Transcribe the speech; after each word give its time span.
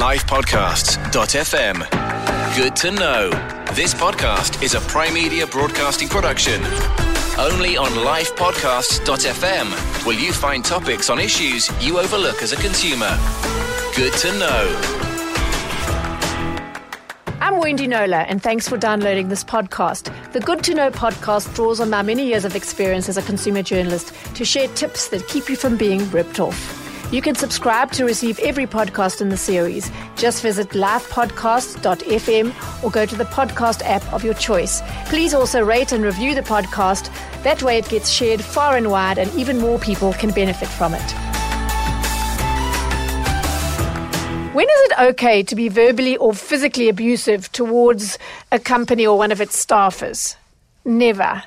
lifepodcasts.fm. 0.00 1.76
Good 2.56 2.74
to 2.76 2.90
know. 2.90 3.28
This 3.74 3.92
podcast 3.92 4.62
is 4.62 4.72
a 4.72 4.80
Primedia 4.80 5.46
broadcasting 5.46 6.08
production. 6.08 6.64
Only 7.38 7.76
on 7.76 7.90
lifepodcasts.fm 7.90 10.06
will 10.06 10.18
you 10.18 10.32
find 10.32 10.64
topics 10.64 11.10
on 11.10 11.18
issues 11.18 11.68
you 11.84 11.98
overlook 11.98 12.40
as 12.40 12.52
a 12.52 12.56
consumer. 12.56 13.14
Good 13.94 14.14
to 14.14 14.32
know. 14.38 14.80
I'm 17.42 17.58
Wendy 17.58 17.86
Knowler, 17.86 18.24
and 18.26 18.42
thanks 18.42 18.66
for 18.66 18.78
downloading 18.78 19.28
this 19.28 19.44
podcast. 19.44 20.10
The 20.32 20.40
Good 20.40 20.64
to 20.64 20.74
Know 20.74 20.90
podcast 20.90 21.54
draws 21.54 21.78
on 21.78 21.90
my 21.90 22.00
many 22.00 22.26
years 22.26 22.46
of 22.46 22.56
experience 22.56 23.10
as 23.10 23.18
a 23.18 23.22
consumer 23.22 23.62
journalist 23.62 24.14
to 24.36 24.46
share 24.46 24.68
tips 24.68 25.10
that 25.10 25.28
keep 25.28 25.50
you 25.50 25.56
from 25.56 25.76
being 25.76 26.10
ripped 26.10 26.40
off. 26.40 26.89
You 27.12 27.20
can 27.20 27.34
subscribe 27.34 27.90
to 27.92 28.04
receive 28.04 28.38
every 28.38 28.68
podcast 28.68 29.20
in 29.20 29.30
the 29.30 29.36
series. 29.36 29.90
Just 30.14 30.42
visit 30.42 30.68
lifepodcast.fm 30.70 32.84
or 32.84 32.90
go 32.92 33.04
to 33.04 33.16
the 33.16 33.24
podcast 33.24 33.82
app 33.84 34.12
of 34.12 34.22
your 34.22 34.34
choice. 34.34 34.80
Please 35.06 35.34
also 35.34 35.64
rate 35.64 35.90
and 35.90 36.04
review 36.04 36.36
the 36.36 36.42
podcast. 36.42 37.12
That 37.42 37.64
way 37.64 37.78
it 37.78 37.88
gets 37.88 38.10
shared 38.10 38.40
far 38.40 38.76
and 38.76 38.92
wide, 38.92 39.18
and 39.18 39.28
even 39.34 39.58
more 39.58 39.80
people 39.80 40.12
can 40.12 40.30
benefit 40.30 40.68
from 40.68 40.94
it. 40.94 41.02
When 44.54 44.68
is 44.68 44.90
it 44.90 44.98
okay 45.00 45.42
to 45.42 45.56
be 45.56 45.68
verbally 45.68 46.16
or 46.16 46.32
physically 46.32 46.88
abusive 46.88 47.50
towards 47.50 48.18
a 48.52 48.60
company 48.60 49.04
or 49.04 49.18
one 49.18 49.32
of 49.32 49.40
its 49.40 49.64
staffers? 49.64 50.36
Never. 50.84 51.42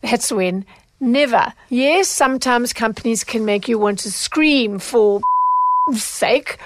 That's 0.00 0.32
when. 0.32 0.64
Never. 1.02 1.52
Yes, 1.68 2.06
sometimes 2.06 2.72
companies 2.72 3.24
can 3.24 3.44
make 3.44 3.66
you 3.66 3.76
want 3.76 3.98
to 3.98 4.12
scream 4.12 4.78
for 4.78 5.20
sake 5.94 6.58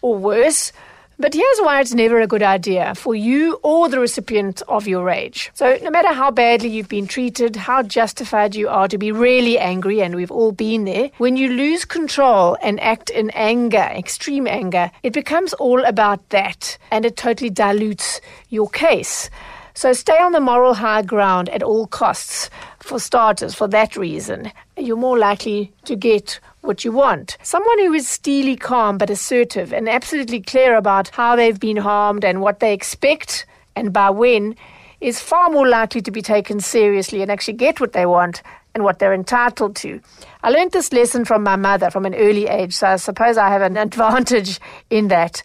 or 0.00 0.16
worse. 0.16 0.72
But 1.18 1.34
here's 1.34 1.58
why 1.58 1.78
it's 1.82 1.92
never 1.92 2.18
a 2.18 2.26
good 2.26 2.42
idea 2.42 2.94
for 2.94 3.14
you 3.14 3.60
or 3.62 3.90
the 3.90 4.00
recipient 4.00 4.62
of 4.62 4.88
your 4.88 5.04
rage. 5.04 5.50
So, 5.52 5.78
no 5.82 5.90
matter 5.90 6.08
how 6.08 6.30
badly 6.30 6.70
you've 6.70 6.88
been 6.88 7.06
treated, 7.06 7.54
how 7.54 7.82
justified 7.82 8.54
you 8.54 8.70
are 8.70 8.88
to 8.88 8.96
be 8.96 9.12
really 9.12 9.58
angry, 9.58 10.00
and 10.00 10.16
we've 10.16 10.32
all 10.32 10.52
been 10.52 10.84
there, 10.84 11.10
when 11.18 11.36
you 11.36 11.50
lose 11.50 11.84
control 11.84 12.56
and 12.62 12.80
act 12.80 13.10
in 13.10 13.28
anger, 13.34 13.76
extreme 13.94 14.46
anger, 14.46 14.90
it 15.02 15.12
becomes 15.12 15.52
all 15.52 15.84
about 15.84 16.30
that 16.30 16.78
and 16.90 17.04
it 17.04 17.18
totally 17.18 17.50
dilutes 17.50 18.22
your 18.48 18.70
case. 18.70 19.28
So, 19.74 19.92
stay 19.92 20.18
on 20.18 20.32
the 20.32 20.40
moral 20.40 20.74
high 20.74 21.02
ground 21.02 21.48
at 21.48 21.62
all 21.62 21.86
costs. 21.86 22.50
For 22.80 22.98
starters, 22.98 23.54
for 23.54 23.68
that 23.68 23.96
reason, 23.96 24.52
you're 24.76 24.96
more 24.96 25.18
likely 25.18 25.72
to 25.84 25.96
get 25.96 26.40
what 26.62 26.84
you 26.84 26.92
want. 26.92 27.36
Someone 27.42 27.78
who 27.78 27.92
is 27.92 28.08
steely 28.08 28.56
calm 28.56 28.98
but 28.98 29.10
assertive 29.10 29.72
and 29.72 29.88
absolutely 29.88 30.40
clear 30.40 30.76
about 30.76 31.08
how 31.08 31.36
they've 31.36 31.60
been 31.60 31.76
harmed 31.76 32.24
and 32.24 32.40
what 32.40 32.60
they 32.60 32.72
expect 32.72 33.46
and 33.76 33.92
by 33.92 34.10
when 34.10 34.56
is 35.00 35.20
far 35.20 35.50
more 35.50 35.68
likely 35.68 36.00
to 36.00 36.10
be 36.10 36.22
taken 36.22 36.60
seriously 36.60 37.22
and 37.22 37.30
actually 37.30 37.54
get 37.54 37.80
what 37.80 37.92
they 37.92 38.06
want 38.06 38.42
and 38.74 38.84
what 38.84 38.98
they're 38.98 39.12
entitled 39.12 39.76
to. 39.76 40.00
I 40.42 40.50
learned 40.50 40.72
this 40.72 40.92
lesson 40.92 41.24
from 41.24 41.42
my 41.42 41.56
mother 41.56 41.90
from 41.90 42.06
an 42.06 42.14
early 42.14 42.46
age, 42.46 42.74
so 42.74 42.86
I 42.88 42.96
suppose 42.96 43.36
I 43.36 43.48
have 43.48 43.62
an 43.62 43.76
advantage 43.88 44.60
in 44.90 45.08
that. 45.08 45.42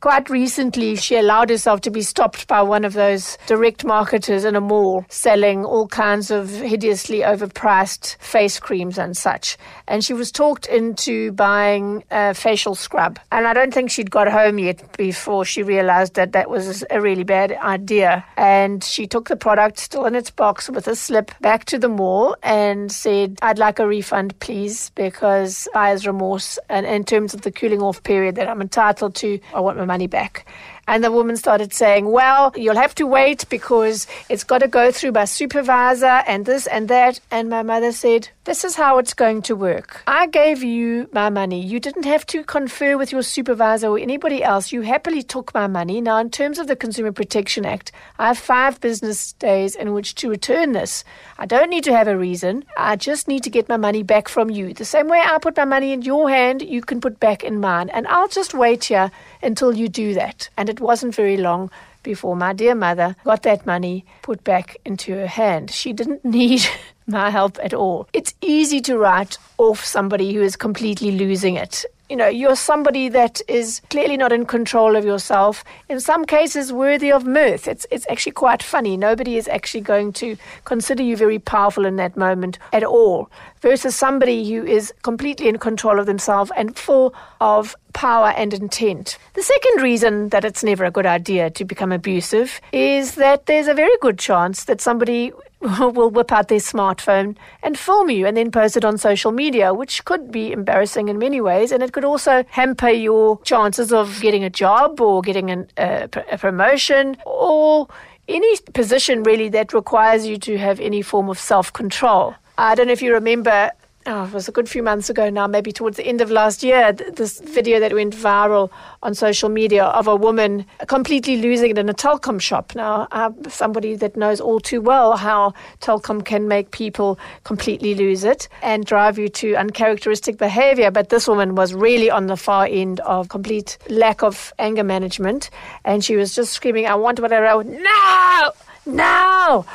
Quite 0.00 0.28
recently, 0.28 0.94
she 0.94 1.16
allowed 1.16 1.48
herself 1.48 1.80
to 1.80 1.90
be 1.90 2.02
stopped 2.02 2.46
by 2.46 2.60
one 2.60 2.84
of 2.84 2.92
those 2.92 3.38
direct 3.46 3.82
marketers 3.82 4.44
in 4.44 4.54
a 4.54 4.60
mall 4.60 5.06
selling 5.08 5.64
all 5.64 5.88
kinds 5.88 6.30
of 6.30 6.50
hideously 6.50 7.20
overpriced 7.20 8.16
face 8.16 8.60
creams 8.60 8.98
and 8.98 9.16
such. 9.16 9.56
And 9.88 10.04
she 10.04 10.12
was 10.12 10.30
talked 10.30 10.66
into 10.66 11.32
buying 11.32 12.04
a 12.10 12.34
facial 12.34 12.74
scrub. 12.74 13.18
And 13.32 13.46
I 13.46 13.54
don't 13.54 13.72
think 13.72 13.90
she'd 13.90 14.10
got 14.10 14.30
home 14.30 14.58
yet 14.58 14.96
before 14.98 15.46
she 15.46 15.62
realized 15.62 16.14
that 16.14 16.32
that 16.32 16.50
was 16.50 16.84
a 16.90 17.00
really 17.00 17.24
bad 17.24 17.52
idea. 17.52 18.22
And 18.36 18.84
she 18.84 19.06
took 19.06 19.28
the 19.28 19.36
product 19.36 19.78
still 19.78 20.04
in 20.04 20.14
its 20.14 20.30
box 20.30 20.68
with 20.68 20.88
a 20.88 20.94
slip 20.94 21.32
back 21.40 21.64
to 21.66 21.78
the 21.78 21.88
mall 21.88 22.36
and 22.42 22.92
said, 22.92 23.38
I'd 23.40 23.58
like 23.58 23.78
a 23.78 23.86
refund, 23.86 24.38
please, 24.40 24.90
because 24.90 25.68
buyer's 25.72 26.06
remorse. 26.06 26.58
And 26.68 26.84
in 26.84 27.04
terms 27.04 27.32
of 27.32 27.42
the 27.42 27.50
cooling 27.50 27.80
off 27.80 28.02
period 28.02 28.34
that 28.34 28.46
I'm 28.46 28.60
entitled 28.60 29.14
to, 29.16 29.40
I 29.54 29.60
want 29.60 29.78
my 29.78 29.85
money 29.86 30.06
back. 30.06 30.46
And 30.88 31.02
the 31.02 31.10
woman 31.10 31.36
started 31.36 31.72
saying, 31.72 32.10
Well, 32.10 32.52
you'll 32.56 32.76
have 32.76 32.94
to 32.96 33.06
wait 33.06 33.48
because 33.48 34.06
it's 34.28 34.44
got 34.44 34.58
to 34.58 34.68
go 34.68 34.92
through 34.92 35.12
my 35.12 35.24
supervisor 35.24 36.22
and 36.26 36.44
this 36.44 36.66
and 36.66 36.88
that. 36.88 37.20
And 37.30 37.48
my 37.48 37.62
mother 37.62 37.92
said, 37.92 38.28
This 38.46 38.62
is 38.62 38.76
how 38.76 38.98
it's 38.98 39.12
going 39.12 39.42
to 39.42 39.56
work. 39.56 40.04
I 40.06 40.28
gave 40.28 40.62
you 40.62 41.08
my 41.12 41.30
money. 41.30 41.60
You 41.60 41.80
didn't 41.80 42.04
have 42.04 42.24
to 42.26 42.44
confer 42.44 42.96
with 42.96 43.10
your 43.10 43.22
supervisor 43.22 43.88
or 43.88 43.98
anybody 43.98 44.40
else. 44.40 44.70
You 44.70 44.82
happily 44.82 45.24
took 45.24 45.52
my 45.52 45.66
money. 45.66 46.00
Now, 46.00 46.18
in 46.18 46.30
terms 46.30 46.60
of 46.60 46.68
the 46.68 46.76
Consumer 46.76 47.10
Protection 47.10 47.66
Act, 47.66 47.90
I 48.20 48.28
have 48.28 48.38
five 48.38 48.80
business 48.80 49.32
days 49.32 49.74
in 49.74 49.94
which 49.94 50.14
to 50.16 50.30
return 50.30 50.74
this. 50.74 51.02
I 51.40 51.46
don't 51.46 51.70
need 51.70 51.82
to 51.84 51.96
have 51.96 52.06
a 52.06 52.16
reason. 52.16 52.64
I 52.78 52.94
just 52.94 53.26
need 53.26 53.42
to 53.42 53.50
get 53.50 53.68
my 53.68 53.76
money 53.76 54.04
back 54.04 54.28
from 54.28 54.48
you. 54.48 54.72
The 54.72 54.84
same 54.84 55.08
way 55.08 55.20
I 55.24 55.38
put 55.38 55.56
my 55.56 55.64
money 55.64 55.92
in 55.92 56.02
your 56.02 56.30
hand, 56.30 56.62
you 56.62 56.82
can 56.82 57.00
put 57.00 57.18
back 57.18 57.42
in 57.42 57.58
mine. 57.58 57.88
And 57.88 58.06
I'll 58.06 58.28
just 58.28 58.54
wait 58.54 58.84
here 58.84 59.10
until 59.42 59.74
you 59.74 59.88
do 59.88 60.14
that. 60.14 60.50
And 60.56 60.68
it 60.68 60.78
wasn't 60.78 61.16
very 61.16 61.36
long 61.36 61.68
before 62.04 62.36
my 62.36 62.52
dear 62.52 62.76
mother 62.76 63.16
got 63.24 63.42
that 63.42 63.66
money 63.66 64.04
put 64.22 64.44
back 64.44 64.76
into 64.84 65.12
her 65.14 65.26
hand. 65.26 65.72
She 65.72 65.92
didn't 65.92 66.24
need 66.38 66.64
my 67.06 67.30
help 67.30 67.58
at 67.62 67.74
all. 67.74 68.08
It's 68.12 68.34
easy 68.40 68.80
to 68.82 68.98
write 68.98 69.38
off 69.58 69.84
somebody 69.84 70.34
who 70.34 70.42
is 70.42 70.56
completely 70.56 71.12
losing 71.12 71.56
it. 71.56 71.84
You 72.08 72.14
know, 72.14 72.28
you're 72.28 72.54
somebody 72.54 73.08
that 73.08 73.40
is 73.48 73.80
clearly 73.90 74.16
not 74.16 74.30
in 74.30 74.46
control 74.46 74.94
of 74.94 75.04
yourself. 75.04 75.64
In 75.88 75.98
some 75.98 76.24
cases, 76.24 76.72
worthy 76.72 77.10
of 77.10 77.24
mirth. 77.26 77.66
It's 77.66 77.84
it's 77.90 78.06
actually 78.08 78.30
quite 78.30 78.62
funny. 78.62 78.96
Nobody 78.96 79.36
is 79.36 79.48
actually 79.48 79.80
going 79.80 80.12
to 80.14 80.36
consider 80.64 81.02
you 81.02 81.16
very 81.16 81.40
powerful 81.40 81.84
in 81.84 81.96
that 81.96 82.16
moment 82.16 82.60
at 82.72 82.84
all. 82.84 83.28
Versus 83.60 83.96
somebody 83.96 84.48
who 84.48 84.64
is 84.64 84.94
completely 85.02 85.48
in 85.48 85.58
control 85.58 85.98
of 85.98 86.06
themselves 86.06 86.52
and 86.56 86.78
full 86.78 87.12
of 87.40 87.74
power 87.92 88.28
and 88.36 88.54
intent. 88.54 89.18
The 89.34 89.42
second 89.42 89.82
reason 89.82 90.28
that 90.28 90.44
it's 90.44 90.62
never 90.62 90.84
a 90.84 90.92
good 90.92 91.06
idea 91.06 91.50
to 91.50 91.64
become 91.64 91.90
abusive 91.90 92.60
is 92.70 93.16
that 93.16 93.46
there's 93.46 93.66
a 93.66 93.74
very 93.74 93.96
good 94.00 94.18
chance 94.18 94.64
that 94.64 94.80
somebody 94.80 95.32
will 95.60 96.10
whip 96.10 96.32
out 96.32 96.48
their 96.48 96.58
smartphone 96.58 97.36
and 97.62 97.78
film 97.78 98.10
you 98.10 98.26
and 98.26 98.36
then 98.36 98.50
post 98.50 98.76
it 98.76 98.84
on 98.84 98.98
social 98.98 99.32
media, 99.32 99.72
which 99.72 100.04
could 100.04 100.30
be 100.30 100.52
embarrassing 100.52 101.08
in 101.08 101.18
many 101.18 101.40
ways. 101.40 101.72
And 101.72 101.82
it 101.82 101.92
could 101.92 102.04
also 102.04 102.44
hamper 102.50 102.90
your 102.90 103.40
chances 103.42 103.92
of 103.92 104.20
getting 104.20 104.44
a 104.44 104.50
job 104.50 105.00
or 105.00 105.22
getting 105.22 105.50
an, 105.50 105.68
uh, 105.78 106.08
a 106.30 106.38
promotion 106.38 107.16
or 107.24 107.88
any 108.28 108.56
position 108.74 109.22
really 109.22 109.48
that 109.50 109.72
requires 109.72 110.26
you 110.26 110.36
to 110.38 110.58
have 110.58 110.80
any 110.80 111.02
form 111.02 111.30
of 111.30 111.38
self 111.38 111.72
control. 111.72 112.34
I 112.58 112.74
don't 112.74 112.86
know 112.86 112.92
if 112.92 113.02
you 113.02 113.12
remember 113.12 113.70
oh, 114.06 114.24
it 114.24 114.32
was 114.32 114.48
a 114.48 114.52
good 114.52 114.68
few 114.68 114.82
months 114.82 115.10
ago 115.10 115.28
now, 115.30 115.46
maybe 115.46 115.72
towards 115.72 115.96
the 115.96 116.06
end 116.06 116.20
of 116.20 116.30
last 116.30 116.62
year, 116.62 116.92
this 116.92 117.40
video 117.40 117.80
that 117.80 117.92
went 117.92 118.14
viral 118.14 118.70
on 119.02 119.14
social 119.14 119.48
media 119.48 119.84
of 119.84 120.06
a 120.06 120.16
woman 120.16 120.64
completely 120.86 121.36
losing 121.36 121.70
it 121.70 121.78
in 121.78 121.88
a 121.88 121.94
Telkom 121.94 122.40
shop. 122.40 122.74
Now, 122.74 123.08
I'm 123.10 123.48
somebody 123.50 123.96
that 123.96 124.16
knows 124.16 124.40
all 124.40 124.60
too 124.60 124.80
well 124.80 125.16
how 125.16 125.54
Telkom 125.80 126.24
can 126.24 126.48
make 126.48 126.70
people 126.70 127.18
completely 127.44 127.94
lose 127.94 128.24
it 128.24 128.48
and 128.62 128.84
drive 128.84 129.18
you 129.18 129.28
to 129.28 129.54
uncharacteristic 129.56 130.38
behavior. 130.38 130.90
But 130.90 131.08
this 131.08 131.26
woman 131.26 131.54
was 131.54 131.74
really 131.74 132.10
on 132.10 132.26
the 132.26 132.36
far 132.36 132.66
end 132.66 133.00
of 133.00 133.28
complete 133.28 133.78
lack 133.88 134.22
of 134.22 134.52
anger 134.58 134.84
management. 134.84 135.50
And 135.84 136.04
she 136.04 136.16
was 136.16 136.34
just 136.34 136.52
screaming, 136.52 136.86
I 136.86 136.94
want 136.94 137.20
what 137.20 137.32
I 137.32 137.40
wrote. 137.40 137.66
No! 137.66 138.50
No! 138.86 139.66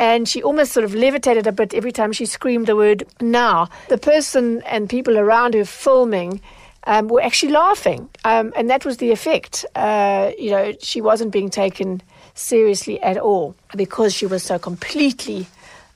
And 0.00 0.26
she 0.26 0.42
almost 0.42 0.72
sort 0.72 0.84
of 0.84 0.94
levitated 0.94 1.46
a 1.46 1.52
bit 1.52 1.74
every 1.74 1.92
time 1.92 2.10
she 2.10 2.24
screamed 2.24 2.66
the 2.66 2.74
word 2.74 3.04
now. 3.20 3.68
The 3.88 3.98
person 3.98 4.62
and 4.62 4.88
people 4.88 5.18
around 5.18 5.52
her 5.52 5.66
filming 5.66 6.40
um, 6.84 7.08
were 7.08 7.20
actually 7.20 7.52
laughing, 7.52 8.08
um, 8.24 8.54
and 8.56 8.70
that 8.70 8.86
was 8.86 8.96
the 8.96 9.12
effect. 9.12 9.66
Uh, 9.76 10.32
you 10.38 10.50
know, 10.50 10.72
she 10.80 11.02
wasn't 11.02 11.32
being 11.32 11.50
taken 11.50 12.00
seriously 12.32 12.98
at 13.02 13.18
all 13.18 13.54
because 13.76 14.14
she 14.14 14.24
was 14.24 14.42
so 14.42 14.58
completely 14.58 15.46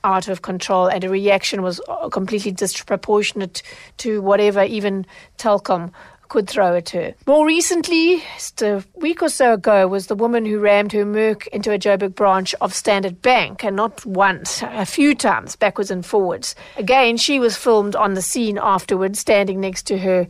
out 0.03 0.27
of 0.27 0.43
control, 0.43 0.85
and 0.85 1.01
the 1.01 1.09
reaction 1.09 1.63
was 1.63 1.81
uh, 1.89 2.07
completely 2.09 2.51
disproportionate 2.51 3.63
to 3.97 4.21
whatever 4.21 4.63
even 4.63 5.03
Telkom 5.39 5.91
could 6.35 6.49
throw 6.49 6.75
at 6.75 6.89
her. 6.89 7.13
More 7.25 7.45
recently, 7.45 8.21
just 8.33 8.61
a 8.61 8.83
week 8.95 9.21
or 9.21 9.29
so 9.29 9.53
ago, 9.53 9.87
was 9.87 10.07
the 10.07 10.15
woman 10.15 10.45
who 10.45 10.59
rammed 10.59 10.91
her 10.91 11.05
Merc 11.05 11.47
into 11.47 11.71
a 11.71 11.79
Joburg 11.79 12.13
branch 12.13 12.53
of 12.59 12.73
Standard 12.73 13.21
Bank, 13.21 13.63
and 13.63 13.77
not 13.77 14.05
once, 14.05 14.61
a 14.61 14.85
few 14.85 15.15
times, 15.15 15.55
backwards 15.55 15.91
and 15.91 16.05
forwards. 16.05 16.53
Again, 16.75 17.15
she 17.15 17.39
was 17.39 17.55
filmed 17.55 17.95
on 17.95 18.15
the 18.15 18.21
scene 18.21 18.59
afterwards, 18.61 19.17
standing 19.17 19.61
next 19.61 19.83
to 19.83 19.97
her 19.99 20.27